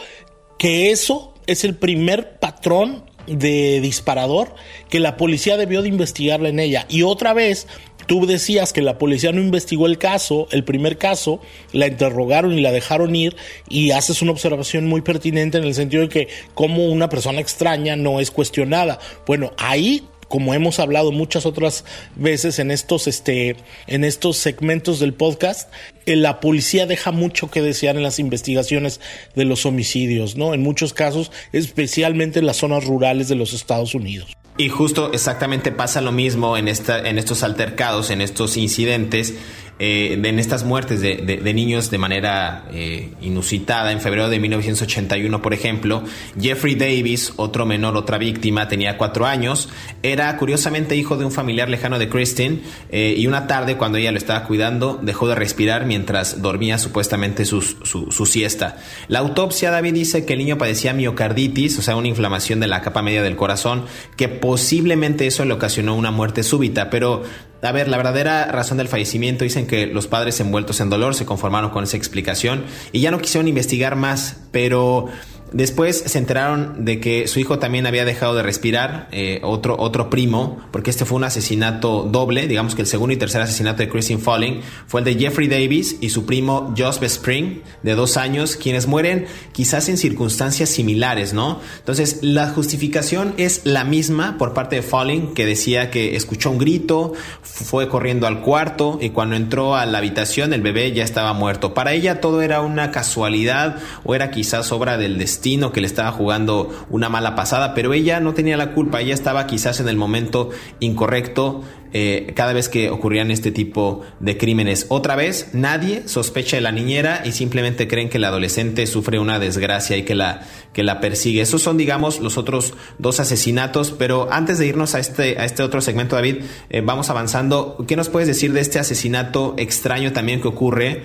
que 0.58 0.92
eso 0.92 1.34
es 1.46 1.64
el 1.64 1.76
primer 1.76 2.40
patrón 2.40 3.04
de 3.28 3.82
disparador 3.82 4.56
que 4.90 5.00
la 5.00 5.18
policía 5.18 5.58
debió 5.58 5.82
de 5.82 5.90
investigarla 5.90 6.50
en 6.50 6.60
ella. 6.60 6.86
Y 6.90 7.04
otra 7.04 7.34
vez, 7.34 7.68
tú 8.08 8.26
decías 8.26 8.74
que 8.74 8.82
la 8.82 8.98
policía 8.98 9.32
no 9.32 9.42
investigó 9.42 9.86
el 9.86 9.98
caso, 9.98 10.48
el 10.52 10.64
primer 10.64 10.98
caso, 10.98 11.42
la 11.74 11.88
interrogaron 11.88 12.58
y 12.58 12.62
la 12.62 12.72
dejaron 12.72 13.16
ir 13.16 13.36
y 13.70 13.92
haces 13.92 14.22
una 14.22 14.32
observación 14.32 14.88
muy 14.88 15.02
pertinente 15.02 15.58
en 15.58 15.66
el 15.66 15.76
sentido 15.76 16.04
de 16.04 16.10
que 16.10 16.28
como 16.54 16.88
una 16.88 17.10
persona 17.10 17.42
extraña 17.42 17.96
no 17.96 18.20
es 18.20 18.32
cuestionada. 18.32 19.00
Bueno, 19.26 19.52
ahí 19.58 20.08
como 20.28 20.54
hemos 20.54 20.80
hablado 20.80 21.12
muchas 21.12 21.46
otras 21.46 21.86
veces 22.16 22.60
en 22.60 22.72
estos, 22.72 23.08
este, 23.08 23.56
en 23.88 24.04
estos 24.04 24.38
segmentos 24.38 25.00
del 25.00 25.14
podcast, 25.14 25.72
eh, 26.06 26.16
la 26.16 26.40
policía 26.40 26.86
deja 26.86 27.12
mucho 27.12 27.50
que 27.50 27.62
desear 27.62 27.96
en 27.96 28.04
las 28.04 28.20
investigaciones 28.20 29.00
de 29.36 29.46
los 29.46 29.66
homicidios, 29.66 30.36
¿no? 30.36 30.54
En 30.54 30.62
muchos 30.62 30.94
casos, 30.94 31.32
especialmente 31.52 32.40
en 32.40 32.46
las 32.46 32.58
zonas 32.58 32.86
rurales 32.86 33.28
de 33.28 33.36
los 33.36 33.54
Estados 33.54 33.96
Unidos. 33.96 34.34
Y 34.60 34.70
justo 34.70 35.14
exactamente 35.14 35.72
pasa 35.72 36.02
lo 36.02 36.12
mismo 36.12 36.58
en, 36.58 36.68
esta, 36.68 37.08
en 37.08 37.20
estos 37.20 37.44
altercados, 37.44 38.10
en 38.10 38.22
estos 38.22 38.58
incidentes 38.58 39.36
eh, 39.80 40.20
en 40.24 40.40
estas 40.40 40.64
muertes 40.64 41.02
de, 41.02 41.18
de, 41.18 41.54
niños 41.54 41.92
de 41.92 41.98
manera 42.00 42.66
eh, 42.72 43.14
inusitada. 43.22 43.92
En 43.92 44.02
febrero 44.02 44.28
de 44.30 44.40
1981, 44.40 45.42
por 45.42 45.54
ejemplo, 45.54 46.04
Jeffrey 46.40 46.74
Davis, 46.76 47.34
otro 47.36 47.66
menor, 47.68 47.96
otra 47.96 48.18
víctima, 48.18 48.68
tenía 48.68 48.98
cuatro 48.98 49.28
años. 49.28 49.70
Era 50.02 50.36
curiosamente 50.38 50.96
hijo 50.96 51.16
de 51.16 51.26
un 51.26 51.32
familiar 51.32 51.70
lejano 51.70 52.00
de 52.00 52.10
Christine 52.10 52.62
eh, 52.90 53.14
y 53.18 53.28
una 53.28 53.46
tarde, 53.46 53.78
cuando 53.78 54.00
ella 54.00 54.12
lo 54.12 54.18
estaba 54.18 54.46
cuidando, 54.46 55.00
dejó 55.02 55.28
de 55.28 55.36
respirar 55.36 55.86
mientras 55.86 56.42
dormía 56.42 56.80
supuestamente 56.80 57.46
su, 57.46 57.62
su, 57.62 58.12
su 58.12 58.26
siesta. 58.26 58.78
La 59.08 59.20
autopsia, 59.20 59.70
David 59.70 59.94
dice 59.94 60.26
que 60.26 60.34
el 60.34 60.40
niño 60.40 60.58
padecía 60.58 60.94
miocarditis, 60.94 61.78
o 61.78 61.82
sea, 61.84 61.96
una 61.96 62.08
inflamación 62.08 62.60
de 62.60 62.68
la 62.68 62.82
capa 62.82 63.04
media 63.04 63.22
del 63.22 63.36
corazón, 63.36 63.86
que 64.16 64.28
posiblemente 64.28 65.28
eso 65.28 65.46
le 65.46 65.54
ocasionó 65.54 65.96
una 65.96 66.10
muerte 66.10 66.42
súbita, 66.42 66.90
pero 66.90 67.24
a 67.62 67.72
ver, 67.72 67.88
la 67.88 67.98
verdadera 67.98 68.46
razón 68.52 68.78
del 68.78 68.88
fallecimiento 68.88 69.44
dicen 69.44 69.68
que 69.68 69.88
los 69.88 70.08
padres 70.08 70.40
envueltos 70.40 70.80
en 70.80 70.90
dolor 70.90 71.16
se 71.16 71.26
conformaron 71.26 71.72
con 71.72 71.84
esa 71.84 71.98
explicación 71.98 72.66
y 72.92 73.02
ya 73.02 73.12
no 73.12 73.20
quisieron 73.20 73.48
investigar 73.48 73.96
más, 73.96 74.38
pero 74.52 75.08
Después 75.54 76.04
se 76.06 76.18
enteraron 76.18 76.84
de 76.84 77.00
que 77.00 77.28
su 77.28 77.40
hijo 77.40 77.58
también 77.58 77.88
había 77.88 78.04
dejado 78.04 78.36
de 78.36 78.44
respirar, 78.44 79.08
eh, 79.14 79.40
otro, 79.44 79.78
otro 79.80 80.10
primo, 80.10 80.58
porque 80.72 80.90
este 80.90 81.06
fue 81.06 81.16
un 81.16 81.24
asesinato 81.24 82.04
doble, 82.04 82.48
digamos 82.48 82.76
que 82.76 82.82
el 82.82 82.88
segundo 82.88 83.14
y 83.14 83.18
tercer 83.18 83.42
asesinato 83.42 83.78
de 83.78 83.88
Christine 83.88 84.20
Falling 84.20 84.62
fue 84.88 85.02
el 85.02 85.06
de 85.06 85.16
Jeffrey 85.16 85.48
Davis 85.48 85.98
y 86.02 86.10
su 86.10 86.26
primo 86.26 86.74
Joseph 86.78 87.04
Spring, 87.04 87.62
de 87.82 87.96
dos 87.96 88.18
años, 88.18 88.58
quienes 88.58 88.88
mueren 88.88 89.28
quizás 89.54 89.88
en 89.88 89.98
circunstancias 89.98 90.70
similares, 90.70 91.34
¿no? 91.34 91.62
Entonces, 91.80 92.20
la 92.22 92.50
justificación 92.50 93.34
es 93.38 93.62
la 93.64 93.86
misma 93.86 94.38
por 94.38 94.54
parte 94.54 94.76
de 94.76 94.82
Falling, 94.82 95.34
que 95.34 95.46
decía 95.46 95.92
que 95.92 96.18
escuchó 96.18 96.52
un 96.52 96.58
grito, 96.58 97.14
fue 97.42 97.88
corriendo 97.88 98.28
al 98.28 98.42
cuarto 98.42 99.00
y 99.02 99.12
cuando 99.12 99.36
entró 99.38 99.76
a 99.76 99.86
la 99.86 100.00
habitación 100.00 100.52
el 100.52 100.62
bebé 100.62 100.92
ya 100.92 101.06
estaba 101.06 101.32
muerto. 101.32 101.74
Para 101.74 101.94
ella 101.94 102.20
todo 102.20 102.42
era 102.42 102.62
una 102.62 102.92
casualidad 102.92 103.78
o 104.04 104.14
era 104.14 104.30
quizás 104.30 104.74
obra 104.74 104.98
del 104.98 105.18
destino 105.18 105.37
que 105.72 105.82
le 105.82 105.88
estaba 105.88 106.12
jugando 106.12 106.70
una 106.90 107.10
mala 107.10 107.36
pasada, 107.36 107.74
pero 107.74 107.94
ella 107.94 108.20
no 108.20 108.34
tenía 108.34 108.58
la 108.58 108.74
culpa, 108.74 109.02
ella 109.02 109.14
estaba 109.14 109.48
quizás 109.48 109.80
en 109.80 109.88
el 109.88 109.96
momento 109.96 110.50
incorrecto 110.80 111.64
eh, 111.94 112.34
cada 112.36 112.52
vez 112.54 112.68
que 112.68 112.90
ocurrían 112.90 113.32
este 113.32 113.52
tipo 113.52 114.02
de 114.20 114.38
crímenes. 114.38 114.88
Otra 114.90 115.16
vez, 115.16 115.52
nadie 115.54 116.08
sospecha 116.08 116.58
de 116.58 116.62
la 116.62 116.72
niñera 116.72 117.22
y 117.24 117.32
simplemente 117.32 117.88
creen 117.88 118.10
que 118.10 118.18
el 118.18 118.26
adolescente 118.26 118.86
sufre 118.88 119.20
una 119.20 119.40
desgracia 119.40 119.96
y 119.96 120.04
que 120.04 120.14
la, 120.14 120.42
que 120.74 120.84
la 120.84 121.00
persigue. 121.00 121.42
Esos 121.42 121.62
son, 121.62 121.78
digamos, 121.78 122.20
los 122.20 122.38
otros 122.38 122.74
dos 122.98 123.20
asesinatos, 123.20 123.92
pero 123.92 124.28
antes 124.32 124.58
de 124.58 124.68
irnos 124.68 124.96
a 124.96 125.00
este, 125.00 125.40
a 125.40 125.46
este 125.46 125.64
otro 125.64 125.80
segmento, 125.80 126.16
David, 126.16 126.44
eh, 126.70 126.82
vamos 126.82 127.10
avanzando. 127.10 127.84
¿Qué 127.88 127.96
nos 127.96 128.10
puedes 128.10 128.28
decir 128.28 128.52
de 128.54 128.60
este 128.60 128.80
asesinato 128.80 129.56
extraño 129.58 130.12
también 130.12 130.42
que 130.42 130.50
ocurre? 130.50 131.04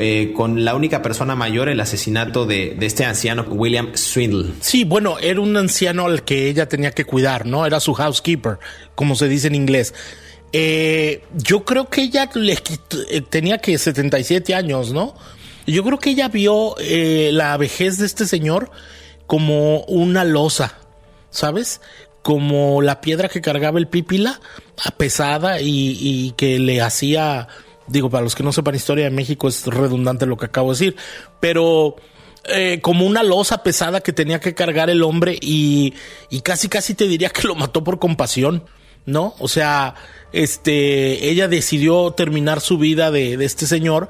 Eh, 0.00 0.32
con 0.32 0.64
la 0.64 0.76
única 0.76 1.02
persona 1.02 1.34
mayor, 1.34 1.68
el 1.68 1.80
asesinato 1.80 2.46
de, 2.46 2.76
este 2.80 3.04
anciano, 3.04 3.42
William 3.48 3.90
Swindle. 3.94 4.52
Sí, 4.60 4.84
bueno, 4.84 5.18
era 5.18 5.40
un 5.40 5.56
anciano 5.56 6.06
al 6.06 6.22
que 6.22 6.48
ella 6.48 6.68
tenía 6.68 6.92
que 6.92 7.04
cuidar, 7.04 7.46
¿no? 7.46 7.66
Era 7.66 7.80
su 7.80 7.94
housekeeper, 7.94 8.58
como 8.94 9.16
se 9.16 9.28
dice 9.28 9.48
en 9.48 9.56
inglés. 9.56 9.94
Eh, 10.52 11.22
yo 11.34 11.64
creo 11.64 11.88
que 11.88 12.02
ella 12.02 12.30
eh, 12.32 13.20
tenía 13.28 13.58
que 13.58 13.76
77 13.76 14.54
años, 14.54 14.92
¿no? 14.92 15.16
Yo 15.66 15.82
creo 15.82 15.98
que 15.98 16.10
ella 16.10 16.28
vio 16.28 16.76
la 16.78 17.56
vejez 17.58 17.98
de 17.98 18.06
este 18.06 18.24
señor 18.24 18.70
como 19.26 19.80
una 19.82 20.24
losa, 20.24 20.78
¿sabes? 21.28 21.82
Como 22.22 22.80
la 22.80 23.02
piedra 23.02 23.28
que 23.28 23.42
cargaba 23.42 23.78
el 23.78 23.86
pípila, 23.86 24.40
pesada 24.96 25.60
y 25.60 26.32
que 26.38 26.58
le 26.58 26.80
hacía 26.80 27.48
digo, 27.88 28.10
para 28.10 28.24
los 28.24 28.34
que 28.34 28.42
no 28.42 28.52
sepan 28.52 28.74
historia 28.74 29.04
de 29.04 29.10
México 29.10 29.48
es 29.48 29.66
redundante 29.66 30.26
lo 30.26 30.36
que 30.36 30.46
acabo 30.46 30.72
de 30.72 30.78
decir, 30.78 30.96
pero 31.40 31.96
eh, 32.44 32.80
como 32.80 33.06
una 33.06 33.22
losa 33.22 33.62
pesada 33.62 34.00
que 34.00 34.12
tenía 34.12 34.40
que 34.40 34.54
cargar 34.54 34.90
el 34.90 35.02
hombre 35.02 35.38
y, 35.40 35.94
y 36.30 36.40
casi 36.40 36.68
casi 36.68 36.94
te 36.94 37.08
diría 37.08 37.30
que 37.30 37.46
lo 37.46 37.54
mató 37.54 37.84
por 37.84 37.98
compasión, 37.98 38.64
¿no? 39.06 39.34
O 39.38 39.48
sea, 39.48 39.94
este, 40.32 41.28
ella 41.30 41.48
decidió 41.48 42.12
terminar 42.12 42.60
su 42.60 42.78
vida 42.78 43.10
de, 43.10 43.36
de 43.36 43.44
este 43.44 43.66
señor 43.66 44.08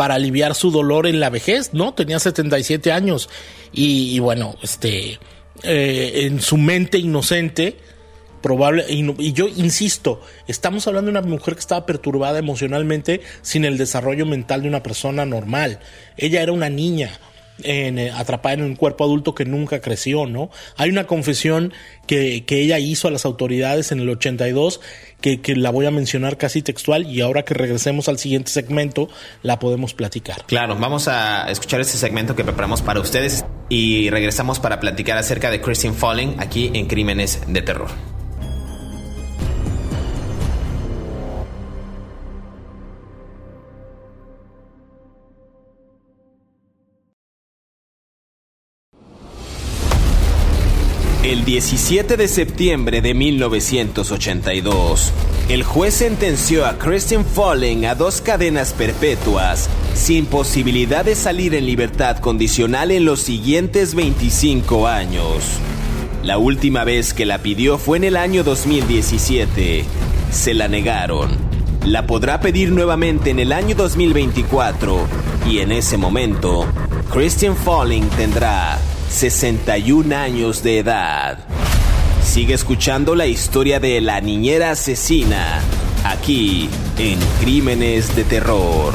para 0.00 0.14
aliviar 0.14 0.54
su 0.54 0.70
dolor 0.70 1.06
en 1.06 1.20
la 1.20 1.28
vejez, 1.28 1.74
¿no? 1.74 1.92
Tenía 1.92 2.18
77 2.18 2.90
años 2.90 3.28
y, 3.70 4.18
bueno, 4.18 4.54
este, 4.62 5.18
eh, 5.62 6.12
en 6.24 6.40
su 6.40 6.56
mente 6.56 6.96
inocente, 6.96 7.76
probable, 8.40 8.84
y, 8.88 9.32
yo 9.32 9.48
insisto, 9.48 10.20
estamos 10.46 10.86
hablando 10.86 11.10
de 11.10 11.18
una 11.18 11.26
mujer 11.26 11.54
que 11.54 11.60
estaba 11.60 11.86
perturbada 11.86 12.38
emocionalmente 12.38 13.20
sin 13.42 13.64
el 13.64 13.78
desarrollo 13.78 14.26
mental 14.26 14.62
de 14.62 14.68
una 14.68 14.82
persona 14.82 15.24
normal. 15.24 15.80
Ella 16.16 16.42
era 16.42 16.52
una 16.52 16.68
niña. 16.68 17.18
Eh, 17.62 18.10
atrapada 18.14 18.54
en 18.54 18.62
un 18.62 18.74
cuerpo 18.74 19.04
adulto 19.04 19.34
que 19.34 19.44
nunca 19.44 19.82
creció, 19.82 20.24
¿no? 20.24 20.48
Hay 20.78 20.88
una 20.88 21.06
confesión 21.06 21.74
que, 22.06 22.44
que 22.46 22.62
ella 22.62 22.78
hizo 22.78 23.08
a 23.08 23.10
las 23.10 23.26
autoridades 23.26 23.92
en 23.92 24.00
el 24.00 24.08
82 24.08 24.80
que, 25.20 25.42
que, 25.42 25.54
la 25.54 25.68
voy 25.68 25.84
a 25.84 25.90
mencionar 25.90 26.38
casi 26.38 26.62
textual 26.62 27.06
y 27.06 27.20
ahora 27.20 27.44
que 27.44 27.52
regresemos 27.52 28.08
al 28.08 28.18
siguiente 28.18 28.50
segmento 28.50 29.10
la 29.42 29.58
podemos 29.58 29.92
platicar. 29.92 30.44
Claro, 30.46 30.74
vamos 30.76 31.06
a 31.08 31.50
escuchar 31.50 31.82
este 31.82 31.98
segmento 31.98 32.34
que 32.34 32.44
preparamos 32.44 32.80
para 32.80 33.00
ustedes 33.00 33.44
y 33.68 34.08
regresamos 34.08 34.58
para 34.58 34.80
platicar 34.80 35.18
acerca 35.18 35.50
de 35.50 35.60
Christine 35.60 35.94
Falling 35.94 36.36
aquí 36.38 36.70
en 36.72 36.86
Crímenes 36.86 37.42
de 37.46 37.60
Terror. 37.60 38.09
El 51.30 51.44
17 51.44 52.16
de 52.16 52.26
septiembre 52.26 53.00
de 53.02 53.14
1982, 53.14 55.12
el 55.48 55.62
juez 55.62 55.94
sentenció 55.94 56.66
a 56.66 56.76
Christian 56.76 57.24
Falling 57.24 57.86
a 57.86 57.94
dos 57.94 58.20
cadenas 58.20 58.72
perpetuas, 58.72 59.70
sin 59.94 60.26
posibilidad 60.26 61.04
de 61.04 61.14
salir 61.14 61.54
en 61.54 61.66
libertad 61.66 62.18
condicional 62.18 62.90
en 62.90 63.04
los 63.04 63.20
siguientes 63.20 63.94
25 63.94 64.88
años. 64.88 65.44
La 66.24 66.36
última 66.36 66.82
vez 66.82 67.14
que 67.14 67.26
la 67.26 67.38
pidió 67.38 67.78
fue 67.78 67.98
en 67.98 68.04
el 68.04 68.16
año 68.16 68.42
2017. 68.42 69.84
Se 70.32 70.52
la 70.52 70.66
negaron. 70.66 71.30
La 71.86 72.08
podrá 72.08 72.40
pedir 72.40 72.72
nuevamente 72.72 73.30
en 73.30 73.38
el 73.38 73.52
año 73.52 73.76
2024 73.76 75.06
y 75.48 75.60
en 75.60 75.70
ese 75.70 75.96
momento, 75.96 76.66
Christian 77.12 77.54
Falling 77.54 78.08
tendrá 78.16 78.80
61 79.10 80.16
años 80.16 80.62
de 80.62 80.78
edad. 80.78 81.38
Sigue 82.22 82.54
escuchando 82.54 83.16
la 83.16 83.26
historia 83.26 83.80
de 83.80 84.00
la 84.00 84.20
niñera 84.20 84.70
asesina, 84.70 85.60
aquí 86.04 86.70
en 86.96 87.18
Crímenes 87.40 88.14
de 88.14 88.24
Terror. 88.24 88.94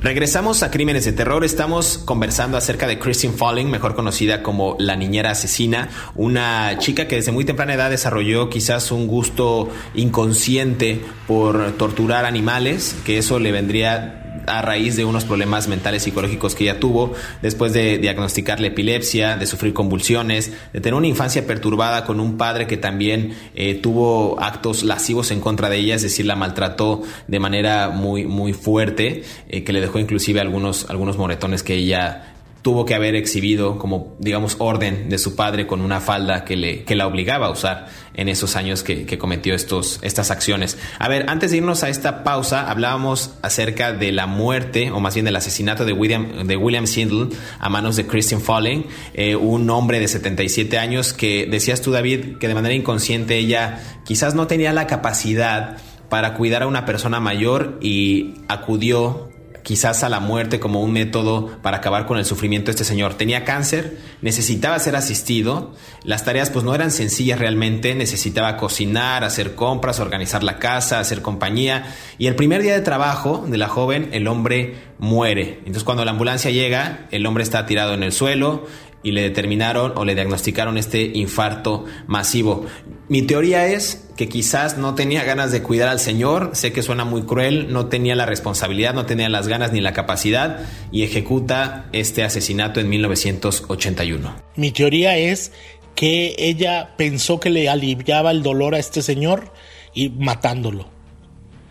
Regresamos 0.00 0.62
a 0.62 0.70
Crímenes 0.70 1.04
de 1.04 1.12
Terror. 1.12 1.44
Estamos 1.44 1.98
conversando 1.98 2.56
acerca 2.56 2.86
de 2.86 2.98
Christine 2.98 3.34
Falling, 3.34 3.68
mejor 3.68 3.94
conocida 3.94 4.42
como 4.42 4.76
la 4.78 4.96
niñera 4.96 5.32
asesina, 5.32 5.90
una 6.14 6.78
chica 6.78 7.06
que 7.06 7.16
desde 7.16 7.32
muy 7.32 7.44
temprana 7.44 7.74
edad 7.74 7.90
desarrolló 7.90 8.48
quizás 8.48 8.92
un 8.92 9.08
gusto 9.08 9.68
inconsciente 9.94 11.04
por 11.26 11.72
torturar 11.72 12.24
animales, 12.24 12.96
que 13.04 13.18
eso 13.18 13.38
le 13.40 13.52
vendría 13.52 14.20
a 14.46 14.62
raíz 14.62 14.96
de 14.96 15.04
unos 15.04 15.24
problemas 15.24 15.68
mentales 15.68 16.02
psicológicos 16.02 16.54
que 16.54 16.64
ella 16.64 16.80
tuvo, 16.80 17.12
después 17.42 17.72
de 17.72 17.98
diagnosticarle 17.98 18.68
epilepsia, 18.68 19.36
de 19.36 19.46
sufrir 19.46 19.72
convulsiones, 19.72 20.52
de 20.72 20.80
tener 20.80 20.94
una 20.94 21.06
infancia 21.06 21.46
perturbada 21.46 22.04
con 22.04 22.20
un 22.20 22.36
padre 22.36 22.66
que 22.66 22.76
también 22.76 23.34
eh, 23.54 23.74
tuvo 23.74 24.40
actos 24.40 24.82
lascivos 24.82 25.30
en 25.30 25.40
contra 25.40 25.68
de 25.68 25.78
ella, 25.78 25.94
es 25.94 26.02
decir, 26.02 26.26
la 26.26 26.36
maltrató 26.36 27.02
de 27.26 27.38
manera 27.38 27.90
muy, 27.90 28.26
muy 28.26 28.52
fuerte, 28.52 29.24
eh, 29.48 29.64
que 29.64 29.72
le 29.72 29.80
dejó 29.80 29.98
inclusive 29.98 30.40
algunos, 30.40 30.88
algunos 30.88 31.16
moretones 31.16 31.62
que 31.62 31.74
ella 31.74 32.29
tuvo 32.62 32.84
que 32.84 32.94
haber 32.94 33.14
exhibido 33.14 33.78
como, 33.78 34.16
digamos, 34.18 34.56
orden 34.58 35.08
de 35.08 35.18
su 35.18 35.36
padre 35.36 35.66
con 35.66 35.80
una 35.80 36.00
falda 36.00 36.44
que, 36.44 36.56
le, 36.56 36.84
que 36.84 36.94
la 36.94 37.06
obligaba 37.06 37.46
a 37.46 37.50
usar 37.50 37.88
en 38.14 38.28
esos 38.28 38.56
años 38.56 38.82
que, 38.82 39.18
cometió 39.18 39.54
estos, 39.54 39.98
estas 40.02 40.30
acciones. 40.30 40.78
A 40.98 41.08
ver, 41.08 41.26
antes 41.28 41.50
de 41.50 41.58
irnos 41.58 41.82
a 41.82 41.88
esta 41.88 42.22
pausa, 42.22 42.70
hablábamos 42.70 43.34
acerca 43.42 43.92
de 43.92 44.12
la 44.12 44.26
muerte, 44.26 44.90
o 44.90 45.00
más 45.00 45.14
bien 45.14 45.24
del 45.24 45.36
asesinato 45.36 45.84
de 45.84 45.92
William, 45.92 46.46
de 46.46 46.56
William 46.56 46.86
Sindel 46.86 47.30
a 47.58 47.68
manos 47.68 47.96
de 47.96 48.06
Christian 48.06 48.40
Falling, 48.40 48.86
eh, 49.14 49.36
un 49.36 49.68
hombre 49.70 50.00
de 50.00 50.08
77 50.08 50.78
años 50.78 51.12
que, 51.12 51.46
decías 51.50 51.80
tú, 51.80 51.92
David, 51.92 52.36
que 52.38 52.48
de 52.48 52.54
manera 52.54 52.74
inconsciente 52.74 53.38
ella 53.38 53.80
quizás 54.04 54.34
no 54.34 54.46
tenía 54.46 54.72
la 54.72 54.86
capacidad 54.86 55.78
para 56.10 56.34
cuidar 56.34 56.64
a 56.64 56.66
una 56.66 56.84
persona 56.84 57.20
mayor 57.20 57.78
y 57.80 58.34
acudió 58.48 59.29
quizás 59.62 60.02
a 60.02 60.08
la 60.08 60.20
muerte 60.20 60.60
como 60.60 60.82
un 60.82 60.92
método 60.92 61.58
para 61.62 61.78
acabar 61.78 62.06
con 62.06 62.18
el 62.18 62.24
sufrimiento 62.24 62.66
de 62.66 62.72
este 62.72 62.84
señor. 62.84 63.14
Tenía 63.14 63.44
cáncer, 63.44 63.98
necesitaba 64.22 64.78
ser 64.78 64.96
asistido, 64.96 65.74
las 66.04 66.24
tareas 66.24 66.50
pues 66.50 66.64
no 66.64 66.74
eran 66.74 66.90
sencillas 66.90 67.38
realmente, 67.38 67.94
necesitaba 67.94 68.56
cocinar, 68.56 69.24
hacer 69.24 69.54
compras, 69.54 70.00
organizar 70.00 70.42
la 70.42 70.58
casa, 70.58 71.00
hacer 71.00 71.22
compañía 71.22 71.94
y 72.18 72.26
el 72.26 72.36
primer 72.36 72.62
día 72.62 72.74
de 72.74 72.80
trabajo 72.80 73.44
de 73.46 73.58
la 73.58 73.68
joven 73.68 74.08
el 74.12 74.28
hombre 74.28 74.76
muere. 74.98 75.58
Entonces 75.58 75.84
cuando 75.84 76.04
la 76.04 76.10
ambulancia 76.12 76.50
llega, 76.50 77.06
el 77.10 77.26
hombre 77.26 77.42
está 77.42 77.66
tirado 77.66 77.94
en 77.94 78.02
el 78.02 78.12
suelo, 78.12 78.66
y 79.02 79.12
le 79.12 79.22
determinaron 79.22 79.92
o 79.96 80.04
le 80.04 80.14
diagnosticaron 80.14 80.76
este 80.76 81.02
infarto 81.14 81.84
masivo. 82.06 82.66
Mi 83.10 83.22
teoría 83.22 83.66
es 83.66 84.06
que 84.16 84.28
quizás 84.28 84.78
no 84.78 84.94
tenía 84.94 85.24
ganas 85.24 85.50
de 85.50 85.64
cuidar 85.64 85.88
al 85.88 85.98
Señor, 85.98 86.50
sé 86.52 86.72
que 86.72 86.80
suena 86.80 87.04
muy 87.04 87.22
cruel, 87.22 87.72
no 87.72 87.86
tenía 87.86 88.14
la 88.14 88.24
responsabilidad, 88.24 88.94
no 88.94 89.04
tenía 89.04 89.28
las 89.28 89.48
ganas 89.48 89.72
ni 89.72 89.80
la 89.80 89.92
capacidad 89.92 90.60
y 90.92 91.02
ejecuta 91.02 91.86
este 91.92 92.22
asesinato 92.22 92.78
en 92.78 92.88
1981. 92.88 94.36
Mi 94.54 94.70
teoría 94.70 95.18
es 95.18 95.50
que 95.96 96.36
ella 96.38 96.94
pensó 96.96 97.40
que 97.40 97.50
le 97.50 97.68
aliviaba 97.68 98.30
el 98.30 98.44
dolor 98.44 98.76
a 98.76 98.78
este 98.78 99.02
señor 99.02 99.52
y 99.92 100.10
matándolo. 100.10 100.86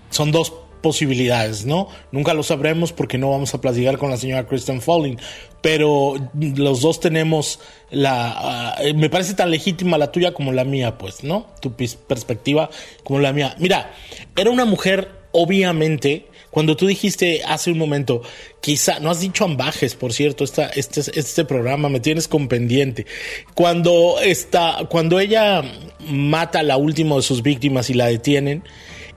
Son 0.10 0.34
dos 0.34 0.52
posibilidades, 0.82 1.66
¿no? 1.66 1.90
Nunca 2.12 2.34
lo 2.34 2.44
sabremos 2.44 2.94
porque 2.94 3.18
no 3.18 3.32
vamos 3.32 3.54
a 3.54 3.62
platicar 3.62 3.98
con 3.98 4.10
la 4.10 4.18
señora 4.18 4.48
Kristen 4.48 4.82
Falling, 4.82 5.18
pero 5.62 6.16
los 6.42 6.82
dos 6.82 7.00
tenemos 7.00 7.60
la... 7.92 8.34
Ah, 8.38 8.76
me 8.96 9.10
parece 9.10 9.34
tan 9.34 9.52
legítima 9.52 9.98
la 9.98 10.12
tuya 10.12 10.34
como 10.34 10.52
la 10.52 10.64
mía, 10.64 10.98
pues, 10.98 11.24
¿no? 11.24 11.48
Tu 11.62 11.74
perspectiva 11.74 12.70
como 13.04 13.20
la 13.20 13.34
mía. 13.34 13.56
Mira, 13.60 13.94
era 14.36 14.50
una 14.50 14.66
mujer, 14.66 15.10
obviamente, 15.32 16.28
cuando 16.50 16.76
tú 16.76 16.88
dijiste 16.88 17.42
hace 17.46 17.72
un 17.72 17.78
momento, 17.78 18.22
quizá, 18.62 19.00
no 19.00 19.12
has 19.12 19.20
dicho 19.20 19.46
ambajes, 19.46 19.96
por 19.96 20.14
cierto, 20.14 20.44
esta, 20.44 20.68
este, 20.70 21.02
este 21.20 21.46
programa 21.46 21.90
me 21.90 22.00
tienes 22.00 22.28
con 22.28 22.48
pendiente. 22.48 23.06
Cuando, 23.54 24.20
está, 24.22 24.88
cuando 24.90 25.20
ella 25.20 25.62
mata 26.00 26.60
a 26.60 26.64
la 26.64 26.78
última 26.78 27.16
de 27.18 27.22
sus 27.22 27.44
víctimas 27.44 27.90
y 27.90 27.94
la 27.94 28.08
detienen, 28.08 28.64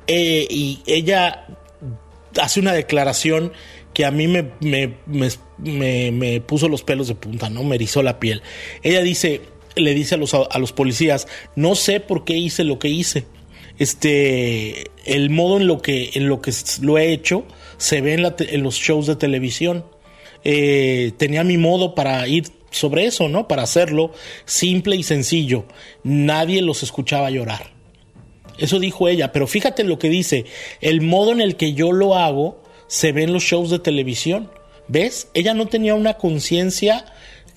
eh, 0.06 0.46
y 0.48 0.80
ella 0.86 1.46
hace 2.40 2.60
una 2.60 2.72
declaración 2.72 3.52
que 3.94 4.04
a 4.04 4.10
mí 4.10 4.26
me, 4.26 4.50
me, 4.60 6.40
puso 6.40 6.68
los 6.68 6.82
pelos 6.82 7.08
de 7.08 7.14
punta, 7.14 7.50
¿no? 7.50 7.62
Me 7.62 7.76
erizó 7.76 8.02
la 8.02 8.18
piel. 8.18 8.42
Ella 8.82 9.02
dice, 9.02 9.42
le 9.76 9.94
dice 9.94 10.14
a 10.14 10.18
los, 10.18 10.34
a 10.34 10.58
los 10.58 10.72
policías, 10.72 11.28
no 11.56 11.74
sé 11.74 12.00
por 12.00 12.24
qué 12.24 12.36
hice 12.36 12.64
lo 12.64 12.78
que 12.78 12.88
hice. 12.88 13.26
Este, 13.78 14.90
el 15.04 15.30
modo 15.30 15.58
en 15.58 15.66
lo 15.66 15.82
que, 15.82 16.10
en 16.14 16.28
lo 16.28 16.40
que 16.40 16.52
lo 16.80 16.98
he 16.98 17.12
hecho 17.12 17.44
se 17.78 18.00
ve 18.00 18.14
en, 18.14 18.26
en 18.38 18.62
los 18.62 18.76
shows 18.76 19.06
de 19.06 19.16
televisión. 19.16 19.84
Eh, 20.44 21.12
tenía 21.18 21.44
mi 21.44 21.58
modo 21.58 21.94
para 21.94 22.26
ir 22.26 22.44
sobre 22.70 23.06
eso, 23.06 23.28
¿no? 23.28 23.48
Para 23.48 23.62
hacerlo 23.62 24.12
simple 24.44 24.96
y 24.96 25.02
sencillo. 25.02 25.66
Nadie 26.02 26.62
los 26.62 26.82
escuchaba 26.82 27.30
llorar. 27.30 27.72
Eso 28.58 28.78
dijo 28.78 29.08
ella, 29.08 29.32
pero 29.32 29.46
fíjate 29.46 29.84
lo 29.84 29.98
que 29.98 30.08
dice, 30.08 30.44
el 30.80 31.00
modo 31.00 31.32
en 31.32 31.40
el 31.40 31.56
que 31.56 31.74
yo 31.74 31.92
lo 31.92 32.16
hago 32.16 32.62
se 32.86 33.12
ve 33.12 33.24
en 33.24 33.32
los 33.32 33.42
shows 33.42 33.70
de 33.70 33.78
televisión. 33.78 34.50
¿Ves? 34.88 35.28
Ella 35.32 35.54
no 35.54 35.66
tenía 35.66 35.94
una 35.94 36.14
conciencia 36.14 37.06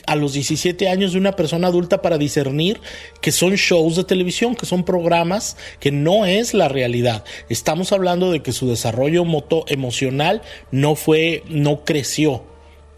a 0.08 0.15
los 0.15 0.34
17 0.34 0.88
años 0.89 1.13
de 1.13 1.17
una 1.17 1.36
persona 1.36 1.67
adulta 1.67 2.01
para 2.01 2.17
discernir 2.17 2.79
que 3.21 3.31
son 3.31 3.55
shows 3.55 3.95
de 3.95 4.03
televisión, 4.03 4.55
que 4.55 4.65
son 4.65 4.86
programas, 4.86 5.58
que 5.79 5.91
no 5.91 6.25
es 6.25 6.53
la 6.53 6.67
realidad. 6.67 7.23
Estamos 7.49 7.91
hablando 7.91 8.31
de 8.31 8.41
que 8.41 8.51
su 8.51 8.69
desarrollo 8.69 9.25
moto 9.25 9.65
emocional 9.67 10.41
no 10.71 10.95
fue, 10.95 11.43
no 11.47 11.84
creció 11.84 12.43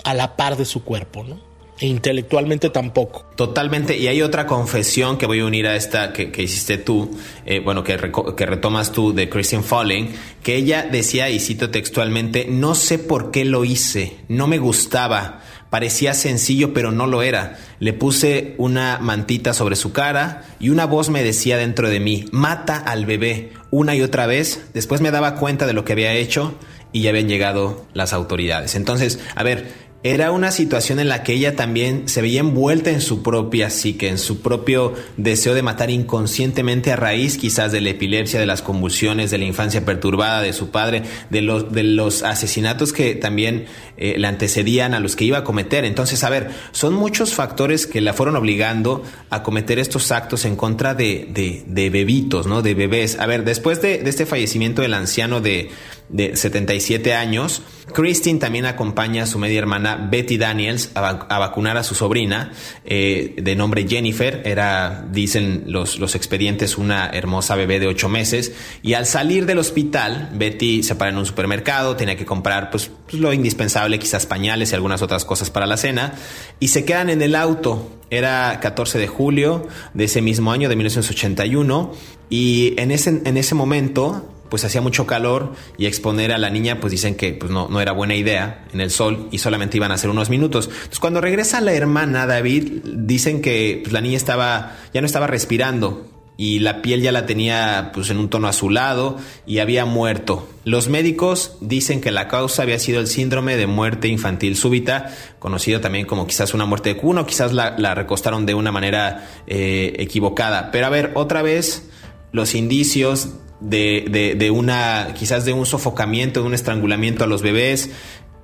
a 0.03 0.13
la 0.13 0.36
par 0.36 0.57
de 0.57 0.65
su 0.65 0.83
cuerpo, 0.83 1.23
¿no? 1.23 1.46
Intelectualmente 1.79 2.69
tampoco. 2.69 3.25
Totalmente. 3.35 3.97
Y 3.97 4.07
hay 4.07 4.21
otra 4.21 4.47
confesión 4.47 5.17
que 5.17 5.25
voy 5.25 5.39
a 5.41 5.45
unir 5.45 5.67
a 5.67 5.75
esta 5.75 6.11
que, 6.13 6.31
hiciste 6.41 6.77
tú, 6.77 7.17
eh, 7.45 7.59
bueno, 7.59 7.83
que, 7.83 7.97
que, 8.35 8.45
retomas 8.45 8.91
tú 8.91 9.13
de 9.13 9.29
Christian 9.29 9.63
Falling, 9.63 10.09
que 10.41 10.55
ella 10.55 10.87
decía, 10.91 11.29
y 11.29 11.39
cito 11.39 11.69
textualmente, 11.69 12.47
no 12.49 12.73
sé 12.73 12.97
por 12.97 13.31
qué 13.31 13.45
lo 13.45 13.63
hice, 13.63 14.17
no 14.27 14.47
me 14.47 14.57
gustaba, 14.57 15.41
parecía 15.69 16.13
sencillo, 16.13 16.73
pero 16.73 16.91
no 16.91 17.07
lo 17.07 17.21
era. 17.21 17.57
Le 17.79 17.93
puse 17.93 18.55
una 18.57 18.97
mantita 18.99 19.53
sobre 19.53 19.75
su 19.75 19.91
cara 19.91 20.45
y 20.59 20.69
una 20.69 20.85
voz 20.85 21.09
me 21.09 21.23
decía 21.23 21.57
dentro 21.57 21.89
de 21.89 21.99
mí, 21.99 22.25
mata 22.31 22.77
al 22.77 23.05
bebé, 23.05 23.51
una 23.69 23.95
y 23.95 24.01
otra 24.01 24.25
vez. 24.25 24.67
Después 24.73 25.01
me 25.01 25.11
daba 25.11 25.35
cuenta 25.35 25.67
de 25.67 25.73
lo 25.73 25.85
que 25.85 25.93
había 25.93 26.13
hecho 26.13 26.55
y 26.91 27.01
ya 27.01 27.09
habían 27.11 27.27
llegado 27.27 27.85
las 27.93 28.13
autoridades. 28.13 28.75
Entonces, 28.75 29.19
a 29.35 29.43
ver, 29.43 29.87
era 30.03 30.31
una 30.31 30.51
situación 30.51 30.99
en 30.99 31.10
la 31.10 31.23
que 31.23 31.33
ella 31.33 31.55
también 31.55 32.07
se 32.07 32.21
veía 32.21 32.41
envuelta 32.41 32.91
en 32.91 33.01
su 33.01 33.23
propia 33.23 33.71
psique, 33.71 34.07
en 34.07 34.19
su 34.19 34.41
propio 34.41 34.93
deseo 35.17 35.55
de 35.55 35.63
matar 35.63 35.89
inconscientemente 35.89 36.91
a 36.91 36.95
raíz 36.95 37.38
quizás 37.38 37.71
de 37.71 37.81
la 37.81 37.89
epilepsia, 37.89 38.39
de 38.39 38.45
las 38.45 38.62
convulsiones, 38.62 39.31
de 39.31 39.39
la 39.39 39.45
infancia 39.45 39.86
perturbada 39.86 40.41
de 40.41 40.53
su 40.53 40.69
padre, 40.69 41.01
de 41.31 41.41
los, 41.41 41.71
de 41.71 41.81
los 41.83 42.21
asesinatos 42.21 42.93
que 42.93 43.15
también 43.15 43.65
eh, 43.97 44.15
le 44.19 44.27
antecedían 44.27 44.93
a 44.93 44.99
los 44.99 45.15
que 45.15 45.25
iba 45.25 45.39
a 45.39 45.43
cometer. 45.43 45.83
Entonces, 45.83 46.23
a 46.23 46.29
ver, 46.29 46.51
son 46.71 46.93
muchos 46.93 47.33
factores 47.33 47.88
que 47.88 47.99
la 47.99 48.13
fueron 48.13 48.36
obligando 48.36 49.03
a 49.31 49.41
cometer 49.41 49.79
estos 49.79 50.12
actos 50.12 50.45
en 50.45 50.55
contra 50.55 50.93
de, 50.93 51.65
de, 51.65 51.89
bebitos, 51.89 52.45
¿no? 52.45 52.62
De 52.62 52.75
bebés. 52.75 53.17
A 53.19 53.25
ver, 53.25 53.43
después 53.43 53.81
de, 53.81 53.97
de 53.97 54.10
este 54.10 54.27
fallecimiento 54.27 54.83
del 54.83 54.93
anciano 54.93 55.41
de, 55.41 55.71
de 56.10 56.36
77 56.36 57.15
años. 57.15 57.63
Christine 57.93 58.39
también 58.39 58.65
acompaña 58.65 59.23
a 59.23 59.26
su 59.26 59.39
media 59.39 59.60
hermana 59.60 59.95
Betty 60.12 60.38
Daniels 60.38 60.91
a, 60.93 61.39
vacunar 61.39 61.78
a 61.78 61.84
su 61.84 61.95
sobrina 61.95 62.52
eh, 62.86 63.36
de 63.41 63.56
nombre 63.56 63.88
Jennifer. 63.88 64.41
Era, 64.45 65.06
dicen 65.10 65.63
los, 65.67 65.97
los 65.97 66.15
expedientes, 66.15 66.78
una 66.78 67.10
hermosa 67.10 67.56
bebé 67.56 67.80
de 67.80 67.88
8 67.88 68.10
meses. 68.10 68.54
Y 68.82 68.93
al 68.93 69.06
salir 69.06 69.45
del 69.45 69.60
hospital, 69.60 70.32
Betty 70.34 70.84
se 70.84 70.95
para 70.95 71.12
en 71.12 71.17
un 71.17 71.26
supermercado, 71.26 71.95
tenía 71.95 72.17
que 72.17 72.26
comprar 72.26 72.69
pues, 72.71 72.91
pues, 73.06 73.21
lo 73.21 73.32
indispensable, 73.32 74.00
quizás 74.00 74.26
pañales 74.26 74.71
y 74.71 74.76
algunas 74.76 75.02
otras 75.02 75.23
cosas 75.23 75.50
para 75.50 75.65
la 75.65 75.78
cena. 75.78 76.13
Y 76.60 76.69
se 76.69 76.86
quedan 76.86 77.10
en 77.10 77.21
el 77.21 77.36
auto. 77.36 77.91
Era 78.10 78.60
14 78.62 79.00
de 79.00 79.08
julio 79.08 79.67
de 79.93 80.06
ese 80.06 80.21
mismo 80.21 80.52
año, 80.52 80.69
de 80.69 80.76
1981. 80.76 81.93
Y 82.30 82.73
en 82.78 82.91
ese, 82.91 83.21
en 83.23 83.38
ese 83.38 83.56
momento 83.56 84.30
pues 84.49 84.63
hacía 84.65 84.81
mucho 84.81 85.05
calor 85.05 85.53
y 85.77 85.86
exponer 85.86 86.31
a 86.31 86.38
la 86.38 86.49
niña, 86.49 86.79
pues 86.79 86.91
dicen 86.91 87.15
que 87.15 87.33
pues 87.33 87.51
no, 87.51 87.67
no 87.69 87.81
era 87.81 87.91
buena 87.91 88.15
idea 88.15 88.65
en 88.73 88.81
el 88.81 88.91
sol 88.91 89.27
y 89.31 89.39
solamente 89.39 89.77
iban 89.77 89.91
a 89.91 89.97
ser 89.97 90.10
unos 90.10 90.29
minutos. 90.29 90.67
Entonces 90.67 90.99
cuando 90.99 91.21
regresa 91.21 91.62
la 91.62 91.73
hermana 91.73 92.25
David, 92.25 92.83
dicen 92.83 93.41
que 93.41 93.79
pues, 93.83 93.93
la 93.93 94.01
niña 94.01 94.17
estaba, 94.17 94.75
ya 94.93 95.01
no 95.01 95.07
estaba 95.07 95.27
respirando 95.27 96.05
y 96.38 96.60
la 96.60 96.83
piel 96.83 97.01
ya 97.01 97.12
la 97.12 97.25
tenía 97.25 97.91
pues 97.93 98.12
en 98.12 98.19
un 98.19 98.29
tono 98.29 98.47
azulado 98.47 99.17
y 99.47 99.57
había 99.57 99.86
muerto. 99.86 100.47
Los 100.63 100.88
médicos 100.88 101.57
dicen 101.62 101.99
que 101.99 102.12
la 102.12 102.27
causa 102.27 102.62
había 102.62 102.77
sido 102.77 102.99
el 102.99 103.07
síndrome 103.07 103.57
de 103.57 103.65
muerte 103.65 104.07
infantil 104.07 104.55
súbita, 104.55 105.12
conocido 105.39 105.81
también 105.81 106.05
como 106.05 106.27
quizás 106.27 106.53
una 106.53 106.65
muerte 106.65 106.93
de 106.93 106.97
cuna, 106.97 107.25
quizás 107.25 107.53
la, 107.53 107.95
recostaron 107.95 108.45
de 108.45 108.53
una 108.53 108.71
manera 108.71 109.27
eh, 109.47 109.95
equivocada. 109.97 110.71
Pero 110.71 110.86
a 110.86 110.89
ver, 110.89 111.12
otra 111.15 111.41
vez 111.41 111.89
los 112.31 112.53
indicios 112.53 113.29
de, 113.60 114.36
de, 114.38 114.52
una, 114.52 115.13
quizás 115.17 115.46
de 115.46 115.54
un 115.54 115.65
sofocamiento, 115.65 116.41
de 116.41 116.48
un 116.48 116.54
estrangulamiento 116.54 117.24
a 117.24 117.28
los 117.28 117.41
bebés. 117.41 117.89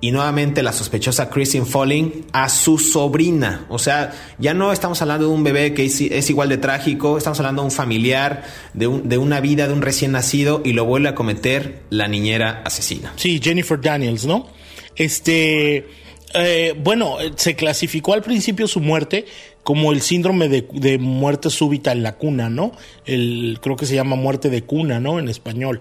Y 0.00 0.10
nuevamente 0.10 0.62
la 0.62 0.74
sospechosa 0.74 1.30
Christine 1.30 1.64
Falling 1.64 2.26
a 2.32 2.50
su 2.50 2.78
sobrina. 2.78 3.64
O 3.70 3.78
sea, 3.78 4.12
ya 4.38 4.52
no 4.52 4.70
estamos 4.70 5.00
hablando 5.00 5.28
de 5.28 5.32
un 5.32 5.44
bebé 5.44 5.72
que 5.72 5.86
es, 5.86 6.30
igual 6.30 6.50
de 6.50 6.58
trágico, 6.58 7.16
estamos 7.16 7.38
hablando 7.40 7.62
de 7.62 7.66
un 7.66 7.72
familiar, 7.72 8.44
de, 8.74 8.86
un, 8.86 9.08
de 9.08 9.16
una 9.16 9.40
vida, 9.40 9.66
de 9.66 9.72
un 9.72 9.80
recién 9.80 10.12
nacido, 10.12 10.60
y 10.62 10.74
lo 10.74 10.84
vuelve 10.84 11.08
a 11.08 11.14
cometer 11.14 11.84
la 11.88 12.06
niñera 12.06 12.62
asesina. 12.66 13.14
Sí, 13.16 13.40
Jennifer 13.42 13.80
Daniels, 13.80 14.26
¿no? 14.26 14.48
Este. 14.94 15.88
Eh, 16.34 16.74
bueno, 16.82 17.16
se 17.36 17.54
clasificó 17.54 18.12
al 18.12 18.22
principio 18.22 18.66
su 18.66 18.80
muerte 18.80 19.24
como 19.64 19.92
el 19.92 20.02
síndrome 20.02 20.48
de, 20.48 20.98
muerte 20.98 21.50
súbita 21.50 21.90
en 21.90 22.02
la 22.02 22.16
cuna, 22.16 22.50
¿no? 22.50 22.72
El, 23.06 23.58
creo 23.60 23.76
que 23.76 23.86
se 23.86 23.94
llama 23.94 24.14
muerte 24.14 24.50
de 24.50 24.62
cuna, 24.62 25.00
¿no? 25.00 25.18
En 25.18 25.28
español. 25.28 25.80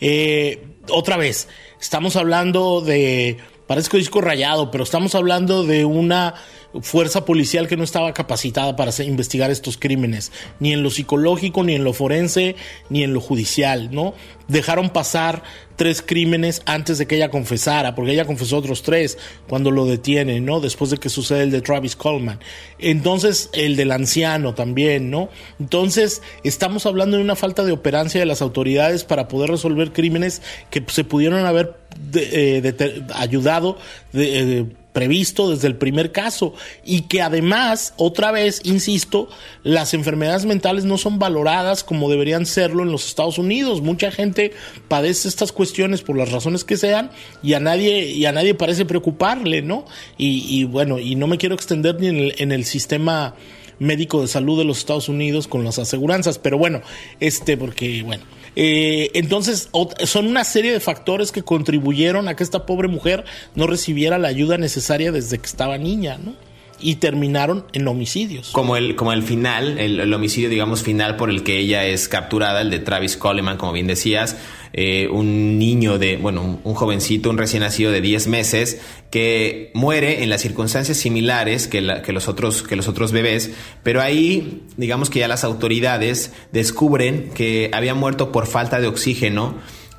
Eh, 0.00 0.64
otra 0.88 1.16
vez, 1.16 1.48
estamos 1.80 2.14
hablando 2.14 2.80
de, 2.80 3.36
parezco 3.66 3.96
disco 3.96 4.20
rayado, 4.20 4.70
pero 4.70 4.84
estamos 4.84 5.16
hablando 5.16 5.64
de 5.64 5.84
una 5.84 6.34
fuerza 6.82 7.24
policial 7.24 7.68
que 7.68 7.76
no 7.76 7.84
estaba 7.84 8.12
capacitada 8.14 8.76
para 8.76 8.92
investigar 9.04 9.50
estos 9.50 9.76
crímenes, 9.76 10.32
ni 10.60 10.72
en 10.72 10.82
lo 10.82 10.90
psicológico, 10.90 11.62
ni 11.62 11.74
en 11.74 11.84
lo 11.84 11.92
forense, 11.92 12.56
ni 12.90 13.02
en 13.02 13.14
lo 13.14 13.20
judicial, 13.20 13.90
¿no? 13.92 14.14
Dejaron 14.48 14.90
pasar 14.90 15.42
tres 15.76 16.02
crímenes 16.02 16.62
antes 16.66 16.98
de 16.98 17.06
que 17.06 17.16
ella 17.16 17.30
confesara, 17.30 17.94
porque 17.94 18.12
ella 18.12 18.26
confesó 18.26 18.58
otros 18.58 18.82
tres 18.82 19.18
cuando 19.48 19.70
lo 19.70 19.86
detienen, 19.86 20.44
¿no? 20.44 20.60
Después 20.60 20.90
de 20.90 20.98
que 20.98 21.08
sucede 21.08 21.42
el 21.42 21.50
de 21.50 21.62
Travis 21.62 21.96
Coleman. 21.96 22.40
Entonces, 22.78 23.50
el 23.52 23.76
del 23.76 23.92
anciano 23.92 24.54
también, 24.54 25.10
¿no? 25.10 25.28
Entonces, 25.58 26.22
estamos 26.42 26.86
hablando 26.86 27.16
de 27.16 27.22
una 27.22 27.36
falta 27.36 27.64
de 27.64 27.72
operancia 27.72 28.20
de 28.20 28.26
las 28.26 28.42
autoridades 28.42 29.04
para 29.04 29.28
poder 29.28 29.50
resolver 29.50 29.92
crímenes 29.92 30.42
que 30.70 30.84
se 30.88 31.04
pudieron 31.04 31.44
haber 31.46 31.76
eh, 32.14 32.74
ayudado 33.14 33.78
de, 34.12 34.60
eh, 34.60 34.66
previsto 34.94 35.50
desde 35.50 35.66
el 35.66 35.76
primer 35.76 36.12
caso 36.12 36.54
y 36.84 37.02
que 37.02 37.20
además, 37.20 37.92
otra 37.96 38.30
vez, 38.30 38.62
insisto, 38.64 39.28
las 39.64 39.92
enfermedades 39.92 40.46
mentales 40.46 40.84
no 40.84 40.96
son 40.96 41.18
valoradas 41.18 41.82
como 41.82 42.08
deberían 42.08 42.46
serlo 42.46 42.84
en 42.84 42.92
los 42.92 43.06
Estados 43.08 43.36
Unidos. 43.36 43.82
Mucha 43.82 44.12
gente 44.12 44.52
padece 44.86 45.28
estas 45.28 45.50
cuestiones 45.50 46.00
por 46.00 46.16
las 46.16 46.30
razones 46.30 46.62
que 46.64 46.76
sean 46.76 47.10
y 47.42 47.54
a 47.54 47.60
nadie, 47.60 48.06
y 48.06 48.24
a 48.24 48.32
nadie 48.32 48.54
parece 48.54 48.86
preocuparle, 48.86 49.62
¿no? 49.62 49.84
Y, 50.16 50.64
bueno, 50.64 51.00
y 51.00 51.16
no 51.16 51.26
me 51.26 51.38
quiero 51.38 51.56
extender 51.56 52.00
ni 52.00 52.06
en 52.06 52.16
el, 52.16 52.34
en 52.38 52.52
el 52.52 52.64
sistema 52.64 53.34
médico 53.78 54.20
de 54.22 54.28
salud 54.28 54.58
de 54.58 54.64
los 54.64 54.78
Estados 54.78 55.08
Unidos 55.08 55.48
con 55.48 55.64
las 55.64 55.78
aseguranzas, 55.78 56.38
pero 56.38 56.58
bueno, 56.58 56.82
este, 57.20 57.56
porque, 57.56 58.02
bueno, 58.02 58.24
eh, 58.56 59.10
entonces, 59.14 59.68
son 60.04 60.26
una 60.26 60.44
serie 60.44 60.72
de 60.72 60.80
factores 60.80 61.32
que 61.32 61.42
contribuyeron 61.42 62.28
a 62.28 62.36
que 62.36 62.44
esta 62.44 62.66
pobre 62.66 62.88
mujer 62.88 63.24
no 63.54 63.66
recibiera 63.66 64.18
la 64.18 64.28
ayuda 64.28 64.58
necesaria 64.58 65.12
desde 65.12 65.38
que 65.38 65.46
estaba 65.46 65.78
niña, 65.78 66.18
¿no? 66.18 66.34
Y 66.80 66.96
terminaron 66.96 67.64
en 67.72 67.86
homicidios. 67.88 68.50
Como 68.50 68.76
el, 68.76 68.96
como 68.96 69.12
el 69.12 69.22
final, 69.22 69.78
el, 69.78 70.12
homicidio, 70.12 70.48
digamos, 70.48 70.82
final 70.82 71.16
por 71.16 71.30
el 71.30 71.42
que 71.42 71.58
ella 71.58 71.84
es 71.84 72.08
capturada, 72.08 72.60
el 72.60 72.70
de 72.70 72.78
Travis 72.78 73.16
Coleman, 73.16 73.56
como 73.56 73.72
bien 73.72 73.86
decías, 73.86 74.36
eh, 74.72 75.08
un 75.10 75.58
niño 75.58 75.98
de, 75.98 76.16
bueno, 76.16 76.60
un, 76.62 76.74
jovencito, 76.74 77.30
un 77.30 77.38
recién 77.38 77.62
nacido 77.62 77.92
de 77.92 78.00
10 78.00 78.26
meses, 78.26 78.80
que 79.10 79.70
muere 79.74 80.22
en 80.22 80.30
las 80.30 80.42
circunstancias 80.42 80.98
similares 80.98 81.68
que, 81.68 82.02
que, 82.04 82.12
los 82.12 82.28
otros, 82.28 82.62
que 82.62 82.76
los 82.76 82.88
otros 82.88 83.12
bebés, 83.12 83.52
pero 83.82 84.02
ahí, 84.02 84.62
digamos 84.76 85.10
que 85.10 85.20
ya 85.20 85.28
las 85.28 85.44
autoridades 85.44 86.32
descubren 86.52 87.30
que 87.34 87.70
había 87.72 87.94
muerto 87.94 88.32
por 88.32 88.46
falta 88.46 88.80
de 88.80 88.88
oxígeno 88.88 89.54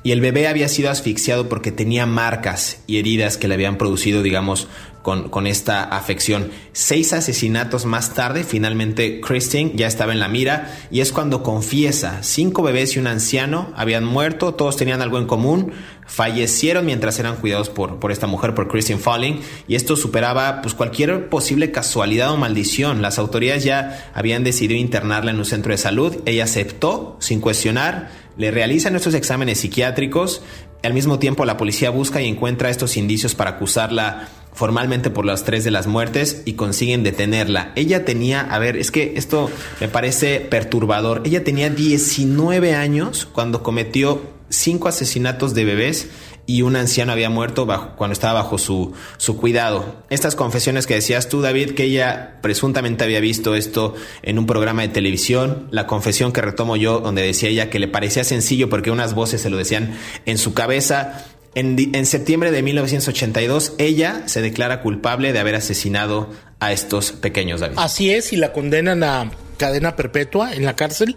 y 0.06 0.12
el 0.12 0.20
bebé 0.20 0.46
había 0.46 0.68
sido 0.68 0.88
asfixiado 0.88 1.48
porque 1.48 1.72
tenía 1.72 2.06
marcas 2.06 2.80
y 2.86 2.98
heridas 2.98 3.38
que 3.38 3.48
le 3.48 3.54
habían 3.54 3.76
producido, 3.76 4.22
digamos, 4.22 4.68
con, 5.06 5.46
esta 5.46 5.84
afección. 5.84 6.50
Seis 6.72 7.12
asesinatos 7.12 7.84
más 7.84 8.12
tarde, 8.12 8.42
finalmente 8.42 9.20
Christine 9.20 9.70
ya 9.76 9.86
estaba 9.86 10.12
en 10.12 10.18
la 10.18 10.26
mira 10.26 10.76
y 10.90 10.98
es 10.98 11.12
cuando 11.12 11.44
confiesa, 11.44 12.24
cinco 12.24 12.64
bebés 12.64 12.96
y 12.96 12.98
un 12.98 13.06
anciano 13.06 13.72
habían 13.76 14.04
muerto, 14.04 14.54
todos 14.54 14.76
tenían 14.76 15.02
algo 15.02 15.18
en 15.18 15.26
común, 15.26 15.70
fallecieron 16.08 16.84
mientras 16.86 17.20
eran 17.20 17.36
cuidados 17.36 17.70
por, 17.70 18.00
por 18.00 18.10
esta 18.10 18.26
mujer, 18.26 18.54
por 18.54 18.66
Christine 18.66 18.98
Falling, 18.98 19.40
y 19.68 19.76
esto 19.76 19.94
superaba 19.94 20.60
pues 20.60 20.74
cualquier 20.74 21.28
posible 21.28 21.70
casualidad 21.70 22.32
o 22.32 22.36
maldición. 22.36 23.00
Las 23.00 23.20
autoridades 23.20 23.62
ya 23.62 24.10
habían 24.12 24.42
decidido 24.42 24.80
internarla 24.80 25.30
en 25.30 25.38
un 25.38 25.44
centro 25.44 25.70
de 25.70 25.78
salud, 25.78 26.16
ella 26.26 26.42
aceptó 26.42 27.16
sin 27.20 27.40
cuestionar 27.40 28.26
le 28.36 28.50
realizan 28.50 28.94
estos 28.96 29.14
exámenes 29.14 29.60
psiquiátricos. 29.60 30.42
Al 30.82 30.92
mismo 30.92 31.18
tiempo, 31.18 31.44
la 31.44 31.56
policía 31.56 31.90
busca 31.90 32.20
y 32.20 32.28
encuentra 32.28 32.68
estos 32.68 32.96
indicios 32.96 33.34
para 33.34 33.52
acusarla 33.52 34.28
formalmente 34.56 35.10
por 35.10 35.26
las 35.26 35.44
tres 35.44 35.62
de 35.64 35.70
las 35.70 35.86
muertes 35.86 36.42
y 36.46 36.54
consiguen 36.54 37.04
detenerla. 37.04 37.72
Ella 37.76 38.04
tenía, 38.04 38.40
a 38.40 38.58
ver, 38.58 38.76
es 38.76 38.90
que 38.90 39.12
esto 39.16 39.50
me 39.80 39.88
parece 39.88 40.40
perturbador. 40.40 41.22
Ella 41.24 41.44
tenía 41.44 41.68
19 41.70 42.74
años 42.74 43.28
cuando 43.30 43.62
cometió 43.62 44.22
cinco 44.48 44.88
asesinatos 44.88 45.54
de 45.54 45.64
bebés 45.64 46.08
y 46.46 46.62
un 46.62 46.76
anciano 46.76 47.12
había 47.12 47.28
muerto 47.28 47.66
bajo, 47.66 47.96
cuando 47.96 48.12
estaba 48.12 48.42
bajo 48.42 48.56
su, 48.56 48.92
su 49.18 49.36
cuidado. 49.36 50.04
Estas 50.10 50.36
confesiones 50.36 50.86
que 50.86 50.94
decías 50.94 51.28
tú, 51.28 51.42
David, 51.42 51.72
que 51.72 51.84
ella 51.84 52.38
presuntamente 52.40 53.04
había 53.04 53.20
visto 53.20 53.56
esto 53.56 53.94
en 54.22 54.38
un 54.38 54.46
programa 54.46 54.82
de 54.82 54.88
televisión, 54.88 55.66
la 55.70 55.86
confesión 55.86 56.32
que 56.32 56.40
retomo 56.40 56.76
yo, 56.76 57.00
donde 57.00 57.22
decía 57.22 57.48
ella 57.48 57.68
que 57.68 57.80
le 57.80 57.88
parecía 57.88 58.22
sencillo 58.22 58.70
porque 58.70 58.92
unas 58.92 59.14
voces 59.14 59.42
se 59.42 59.50
lo 59.50 59.56
decían 59.56 59.98
en 60.24 60.38
su 60.38 60.54
cabeza. 60.54 61.26
En, 61.56 61.76
en 61.94 62.04
septiembre 62.04 62.50
de 62.50 62.62
1982, 62.62 63.72
ella 63.78 64.22
se 64.26 64.42
declara 64.42 64.82
culpable 64.82 65.32
de 65.32 65.38
haber 65.38 65.54
asesinado 65.54 66.30
a 66.60 66.70
estos 66.70 67.12
pequeños, 67.12 67.60
David. 67.60 67.78
Así 67.78 68.10
es, 68.10 68.34
y 68.34 68.36
la 68.36 68.52
condenan 68.52 69.02
a 69.02 69.30
cadena 69.56 69.96
perpetua 69.96 70.52
en 70.52 70.66
la 70.66 70.76
cárcel. 70.76 71.16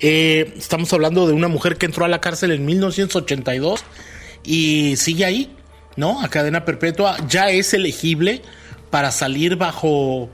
Eh, 0.00 0.54
estamos 0.58 0.92
hablando 0.92 1.28
de 1.28 1.34
una 1.34 1.46
mujer 1.46 1.76
que 1.76 1.86
entró 1.86 2.04
a 2.04 2.08
la 2.08 2.20
cárcel 2.20 2.50
en 2.50 2.66
1982 2.66 3.84
y 4.42 4.96
sigue 4.96 5.24
ahí, 5.24 5.56
¿no? 5.94 6.20
A 6.20 6.28
cadena 6.30 6.64
perpetua, 6.64 7.16
ya 7.28 7.50
es 7.50 7.72
elegible 7.72 8.42
para 8.90 9.12
salir 9.12 9.54
bajo, 9.54 10.30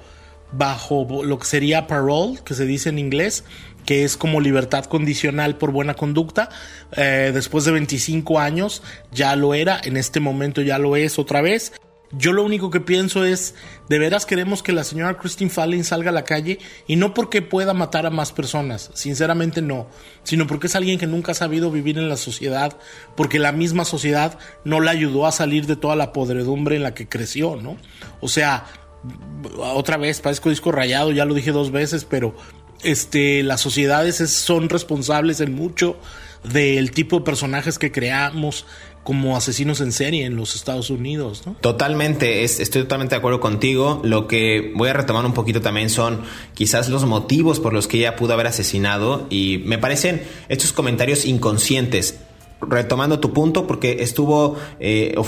bajo 0.51 1.07
lo 1.23 1.39
que 1.39 1.47
sería 1.47 1.87
parole, 1.87 2.39
que 2.45 2.55
se 2.55 2.65
dice 2.65 2.89
en 2.89 2.99
inglés, 2.99 3.45
que 3.85 4.05
es 4.05 4.17
como 4.17 4.41
libertad 4.41 4.85
condicional 4.85 5.57
por 5.57 5.73
buena 5.73 5.95
conducta. 5.95 6.49
Eh, 6.97 7.31
después 7.35 7.65
de 7.65 7.73
25 7.73 8.39
años 8.39 8.83
ya 9.11 9.35
lo 9.37 9.55
era, 9.55 9.81
en 9.83 9.97
este 9.97 10.21
momento 10.21 10.63
ya 10.63 10.79
lo 10.79 10.97
es 10.97 11.19
otra 11.19 11.41
vez. 11.41 11.73
Yo 12.15 12.35
lo 12.35 12.45
único 12.45 12.71
que 12.71 12.81
pienso 12.81 13.25
es, 13.25 13.55
de 13.89 13.99
veras 13.99 14.27
queremos 14.27 14.63
que 14.63 14.73
la 14.73 14.85
señora 14.85 15.17
Christine 15.17 15.51
Fallon 15.51 15.83
salga 15.83 16.11
a 16.11 16.13
la 16.13 16.25
calle 16.25 16.59
y 16.87 16.97
no 16.97 17.15
porque 17.15 17.41
pueda 17.41 17.73
matar 17.73 18.05
a 18.05 18.11
más 18.11 18.33
personas, 18.33 18.91
sinceramente 18.93 19.63
no, 19.63 19.87
sino 20.23 20.47
porque 20.47 20.67
es 20.67 20.77
alguien 20.77 20.99
que 20.99 21.07
nunca 21.07 21.33
ha 21.33 21.35
sabido 21.35 21.71
vivir 21.71 21.97
en 21.97 22.11
la 22.11 22.19
sociedad, 22.19 22.77
porque 23.17 23.39
la 23.39 23.53
misma 23.53 23.87
sociedad 23.87 24.39
no 24.63 24.81
la 24.81 24.91
ayudó 24.91 25.27
a 25.27 25.33
salir 25.33 25.67
de 25.67 25.77
toda 25.77 25.97
la 25.97 26.13
podredumbre 26.13 26.77
en 26.77 26.83
la 26.83 26.93
que 26.93 27.09
creció, 27.09 27.57
¿no? 27.57 27.79
O 28.21 28.29
sea, 28.29 28.67
otra 29.57 29.97
vez, 29.97 30.21
parezco 30.21 30.51
disco 30.51 30.71
rayado, 30.71 31.13
ya 31.13 31.25
lo 31.25 31.33
dije 31.33 31.51
dos 31.51 31.71
veces, 31.71 32.05
pero 32.05 32.35
este, 32.83 33.43
las 33.43 33.61
sociedades 33.61 34.17
son 34.31 34.69
responsables 34.69 35.41
en 35.41 35.55
mucho 35.55 35.97
del 36.45 36.91
tipo 36.91 37.19
de 37.19 37.25
personajes 37.25 37.79
que 37.79 37.93
creamos, 37.93 38.67
como 39.05 39.37
asesinos 39.37 39.81
en 39.81 39.93
serie 39.93 40.25
en 40.25 40.37
los 40.37 40.55
Estados 40.55 40.91
Unidos, 40.91 41.43
¿no? 41.45 41.57
Totalmente, 41.61 42.45
estoy 42.45 42.83
totalmente 42.83 43.15
de 43.15 43.19
acuerdo 43.19 43.41
contigo. 43.41 44.01
Lo 44.05 44.29
que 44.29 44.73
voy 44.77 44.89
a 44.89 44.93
retomar 44.93 45.25
un 45.25 45.35
poquito 45.35 45.61
también 45.61 45.91
son 45.91 46.23
quizás 46.55 46.89
los 46.89 47.05
motivos 47.05 47.59
por 47.59 47.73
los 47.73 47.89
que 47.89 47.99
ella 47.99 48.17
pudo 48.17 48.35
haber 48.35 48.47
asesinado 48.47 49.27
y 49.29 49.63
me 49.65 49.79
parecen 49.79 50.23
estos 50.49 50.73
comentarios 50.73 51.25
inconscientes 51.25 52.21
retomando 52.69 53.21
tu 53.21 53.33
punto, 53.33 53.67
porque 53.67 53.99
estuvo 54.01 54.57
eh, 54.81 55.15
o 55.17 55.25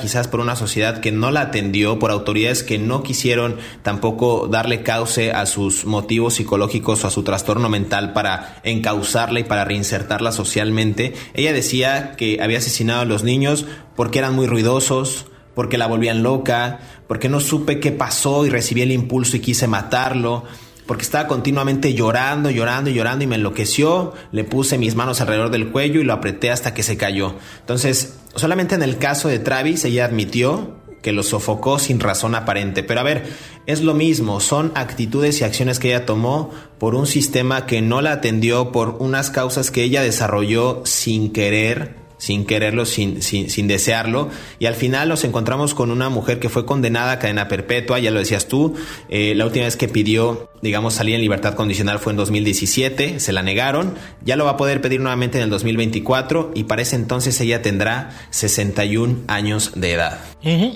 quizás 0.00 0.28
por 0.28 0.40
una 0.40 0.56
sociedad 0.56 1.00
que 1.00 1.12
no 1.12 1.30
la 1.30 1.42
atendió, 1.42 1.98
por 1.98 2.10
autoridades 2.10 2.62
que 2.62 2.78
no 2.78 3.02
quisieron 3.02 3.56
tampoco 3.82 4.48
darle 4.48 4.82
cauce 4.82 5.32
a 5.32 5.46
sus 5.46 5.84
motivos 5.84 6.34
psicológicos 6.34 7.04
o 7.04 7.08
a 7.08 7.10
su 7.10 7.22
trastorno 7.22 7.68
mental 7.68 8.12
para 8.12 8.60
encauzarla 8.62 9.40
y 9.40 9.44
para 9.44 9.64
reinsertarla 9.64 10.32
socialmente. 10.32 11.14
Ella 11.34 11.52
decía 11.52 12.12
que 12.16 12.38
había 12.42 12.58
asesinado 12.58 13.02
a 13.02 13.06
los 13.06 13.24
niños 13.24 13.66
porque 13.96 14.18
eran 14.18 14.34
muy 14.34 14.46
ruidosos, 14.46 15.26
porque 15.54 15.78
la 15.78 15.88
volvían 15.88 16.22
loca, 16.22 16.80
porque 17.08 17.28
no 17.28 17.40
supe 17.40 17.80
qué 17.80 17.90
pasó 17.90 18.46
y 18.46 18.50
recibí 18.50 18.82
el 18.82 18.92
impulso 18.92 19.36
y 19.36 19.40
quise 19.40 19.66
matarlo 19.66 20.44
porque 20.88 21.02
estaba 21.02 21.28
continuamente 21.28 21.92
llorando, 21.92 22.48
llorando 22.48 22.88
y 22.88 22.94
llorando 22.94 23.22
y 23.22 23.26
me 23.26 23.36
enloqueció, 23.36 24.14
le 24.32 24.42
puse 24.42 24.78
mis 24.78 24.94
manos 24.94 25.20
alrededor 25.20 25.50
del 25.50 25.68
cuello 25.68 26.00
y 26.00 26.04
lo 26.04 26.14
apreté 26.14 26.50
hasta 26.50 26.72
que 26.72 26.82
se 26.82 26.96
cayó. 26.96 27.34
Entonces, 27.60 28.16
solamente 28.34 28.74
en 28.74 28.82
el 28.82 28.96
caso 28.96 29.28
de 29.28 29.38
Travis 29.38 29.84
ella 29.84 30.06
admitió 30.06 30.78
que 31.02 31.12
lo 31.12 31.22
sofocó 31.22 31.78
sin 31.78 32.00
razón 32.00 32.34
aparente. 32.34 32.82
Pero 32.82 33.00
a 33.00 33.02
ver, 33.02 33.26
es 33.66 33.82
lo 33.82 33.92
mismo, 33.92 34.40
son 34.40 34.72
actitudes 34.76 35.42
y 35.42 35.44
acciones 35.44 35.78
que 35.78 35.88
ella 35.88 36.06
tomó 36.06 36.52
por 36.78 36.94
un 36.94 37.06
sistema 37.06 37.66
que 37.66 37.82
no 37.82 38.00
la 38.00 38.12
atendió, 38.12 38.72
por 38.72 38.96
unas 38.98 39.30
causas 39.30 39.70
que 39.70 39.82
ella 39.82 40.00
desarrolló 40.00 40.80
sin 40.86 41.34
querer 41.34 41.97
sin 42.18 42.44
quererlo, 42.44 42.84
sin, 42.84 43.22
sin, 43.22 43.68
desearlo. 43.68 44.28
Y 44.58 44.66
al 44.66 44.74
final 44.74 45.08
nos 45.08 45.24
encontramos 45.24 45.74
con 45.74 45.90
una 45.90 46.08
mujer 46.08 46.38
que 46.38 46.48
fue 46.48 46.66
condenada 46.66 47.12
a 47.12 47.18
cadena 47.18 47.48
perpetua, 47.48 47.98
ya 47.98 48.10
lo 48.10 48.18
decías 48.18 48.48
tú. 48.48 48.74
Eh, 49.08 49.34
la 49.34 49.46
última 49.46 49.64
vez 49.64 49.76
que 49.76 49.88
pidió, 49.88 50.50
digamos, 50.60 50.94
salir 50.94 51.14
en 51.14 51.20
libertad 51.20 51.54
condicional 51.54 51.98
fue 51.98 52.12
en 52.12 52.18
2017, 52.18 53.20
se 53.20 53.32
la 53.32 53.42
negaron. 53.42 53.94
Ya 54.24 54.36
lo 54.36 54.44
va 54.44 54.52
a 54.52 54.56
poder 54.56 54.80
pedir 54.80 55.00
nuevamente 55.00 55.38
en 55.38 55.44
el 55.44 55.50
2024 55.50 56.52
y 56.54 56.64
para 56.64 56.82
ese 56.82 56.96
entonces 56.96 57.40
ella 57.40 57.62
tendrá 57.62 58.10
61 58.30 59.20
años 59.28 59.72
de 59.74 59.92
edad. 59.92 60.18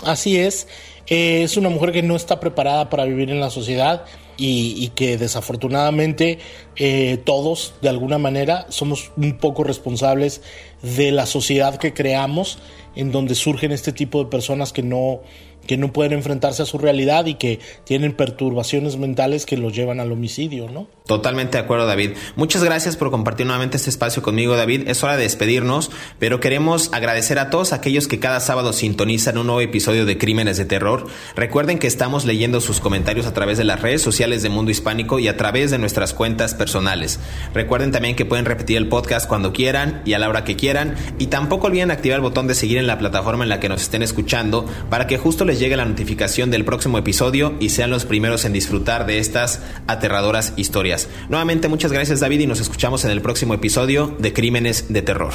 así 0.04 0.36
es. 0.36 0.68
Eh, 1.08 1.42
es 1.42 1.56
una 1.56 1.68
mujer 1.68 1.92
que 1.92 2.02
no 2.02 2.14
está 2.14 2.38
preparada 2.38 2.88
para 2.88 3.04
vivir 3.04 3.30
en 3.30 3.40
la 3.40 3.50
sociedad 3.50 4.04
y, 4.44 4.88
que 4.96 5.18
desafortunadamente 5.18 6.38
eh, 6.74 7.18
todos, 7.24 7.74
de 7.80 7.88
alguna 7.88 8.18
manera, 8.18 8.66
somos 8.70 9.12
un 9.16 9.38
poco 9.38 9.62
responsables 9.62 10.42
de 10.82 11.12
la 11.12 11.26
sociedad 11.26 11.76
que 11.76 11.94
creamos, 11.94 12.58
en 12.96 13.12
donde 13.12 13.36
surgen 13.36 13.70
este 13.70 13.92
tipo 13.92 14.24
de 14.24 14.30
personas 14.30 14.72
que 14.72 14.82
no 14.82 15.20
que 15.66 15.76
no 15.76 15.92
pueden 15.92 16.12
enfrentarse 16.12 16.62
a 16.62 16.66
su 16.66 16.78
realidad 16.78 17.26
y 17.26 17.34
que 17.34 17.60
tienen 17.84 18.14
perturbaciones 18.14 18.96
mentales 18.96 19.46
que 19.46 19.56
los 19.56 19.74
llevan 19.74 20.00
al 20.00 20.12
homicidio, 20.12 20.68
¿no? 20.68 20.86
Totalmente 21.06 21.58
de 21.58 21.64
acuerdo, 21.64 21.86
David. 21.86 22.12
Muchas 22.36 22.62
gracias 22.62 22.96
por 22.96 23.10
compartir 23.10 23.46
nuevamente 23.46 23.76
este 23.76 23.90
espacio 23.90 24.22
conmigo, 24.22 24.56
David. 24.56 24.88
Es 24.88 25.02
hora 25.02 25.16
de 25.16 25.24
despedirnos, 25.24 25.90
pero 26.18 26.40
queremos 26.40 26.90
agradecer 26.92 27.38
a 27.38 27.50
todos 27.50 27.72
aquellos 27.72 28.06
que 28.06 28.20
cada 28.20 28.40
sábado 28.40 28.72
sintonizan 28.72 29.38
un 29.38 29.46
nuevo 29.46 29.60
episodio 29.60 30.06
de 30.06 30.16
Crímenes 30.16 30.58
de 30.58 30.64
Terror. 30.64 31.06
Recuerden 31.34 31.78
que 31.78 31.86
estamos 31.86 32.24
leyendo 32.24 32.60
sus 32.60 32.80
comentarios 32.80 33.26
a 33.26 33.34
través 33.34 33.58
de 33.58 33.64
las 33.64 33.82
redes 33.82 34.00
sociales 34.00 34.42
de 34.42 34.48
Mundo 34.48 34.70
Hispánico 34.70 35.18
y 35.18 35.28
a 35.28 35.36
través 35.36 35.70
de 35.70 35.78
nuestras 35.78 36.14
cuentas 36.14 36.54
personales. 36.54 37.18
Recuerden 37.52 37.90
también 37.90 38.16
que 38.16 38.24
pueden 38.24 38.44
repetir 38.44 38.76
el 38.76 38.88
podcast 38.88 39.28
cuando 39.28 39.52
quieran 39.52 40.02
y 40.04 40.14
a 40.14 40.18
la 40.18 40.28
hora 40.28 40.44
que 40.44 40.56
quieran. 40.56 40.94
Y 41.18 41.26
tampoco 41.26 41.66
olviden 41.66 41.90
activar 41.90 42.16
el 42.16 42.22
botón 42.22 42.46
de 42.46 42.54
seguir 42.54 42.78
en 42.78 42.86
la 42.86 42.98
plataforma 42.98 43.44
en 43.44 43.50
la 43.50 43.60
que 43.60 43.68
nos 43.68 43.82
estén 43.82 44.02
escuchando 44.02 44.66
para 44.88 45.06
que 45.06 45.18
justo 45.18 45.44
les 45.44 45.58
llegue 45.62 45.76
la 45.76 45.84
notificación 45.84 46.50
del 46.50 46.64
próximo 46.64 46.98
episodio 46.98 47.54
y 47.60 47.68
sean 47.68 47.88
los 47.88 48.04
primeros 48.04 48.44
en 48.44 48.52
disfrutar 48.52 49.06
de 49.06 49.18
estas 49.18 49.62
aterradoras 49.86 50.54
historias. 50.56 51.08
Nuevamente 51.28 51.68
muchas 51.68 51.92
gracias 51.92 52.18
David 52.18 52.40
y 52.40 52.46
nos 52.48 52.60
escuchamos 52.60 53.04
en 53.04 53.12
el 53.12 53.22
próximo 53.22 53.54
episodio 53.54 54.08
de 54.18 54.32
Crímenes 54.32 54.92
de 54.92 55.02
Terror. 55.02 55.32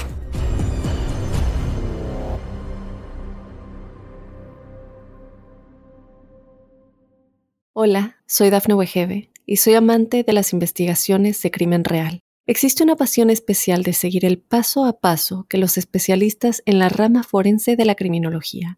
Hola, 7.72 8.18
soy 8.26 8.50
Dafne 8.50 8.74
Wegebe 8.74 9.32
y 9.46 9.58
soy 9.58 9.76
amante 9.76 10.24
de 10.24 10.34
las 10.34 10.52
investigaciones 10.52 11.42
de 11.42 11.52
crimen 11.52 11.86
real. 11.86 12.20
Existe 12.48 12.84
una 12.84 12.98
pasión 12.98 13.30
especial 13.30 13.84
de 13.84 13.94
seguir 13.94 14.26
el 14.26 14.40
paso 14.40 14.84
a 14.84 15.00
paso 15.00 15.46
que 15.48 15.58
los 15.58 15.78
especialistas 15.78 16.64
en 16.66 16.80
la 16.80 16.90
rama 16.90 17.24
forense 17.24 17.78
de 17.78 17.86
la 17.86 17.96
criminología 17.96 18.78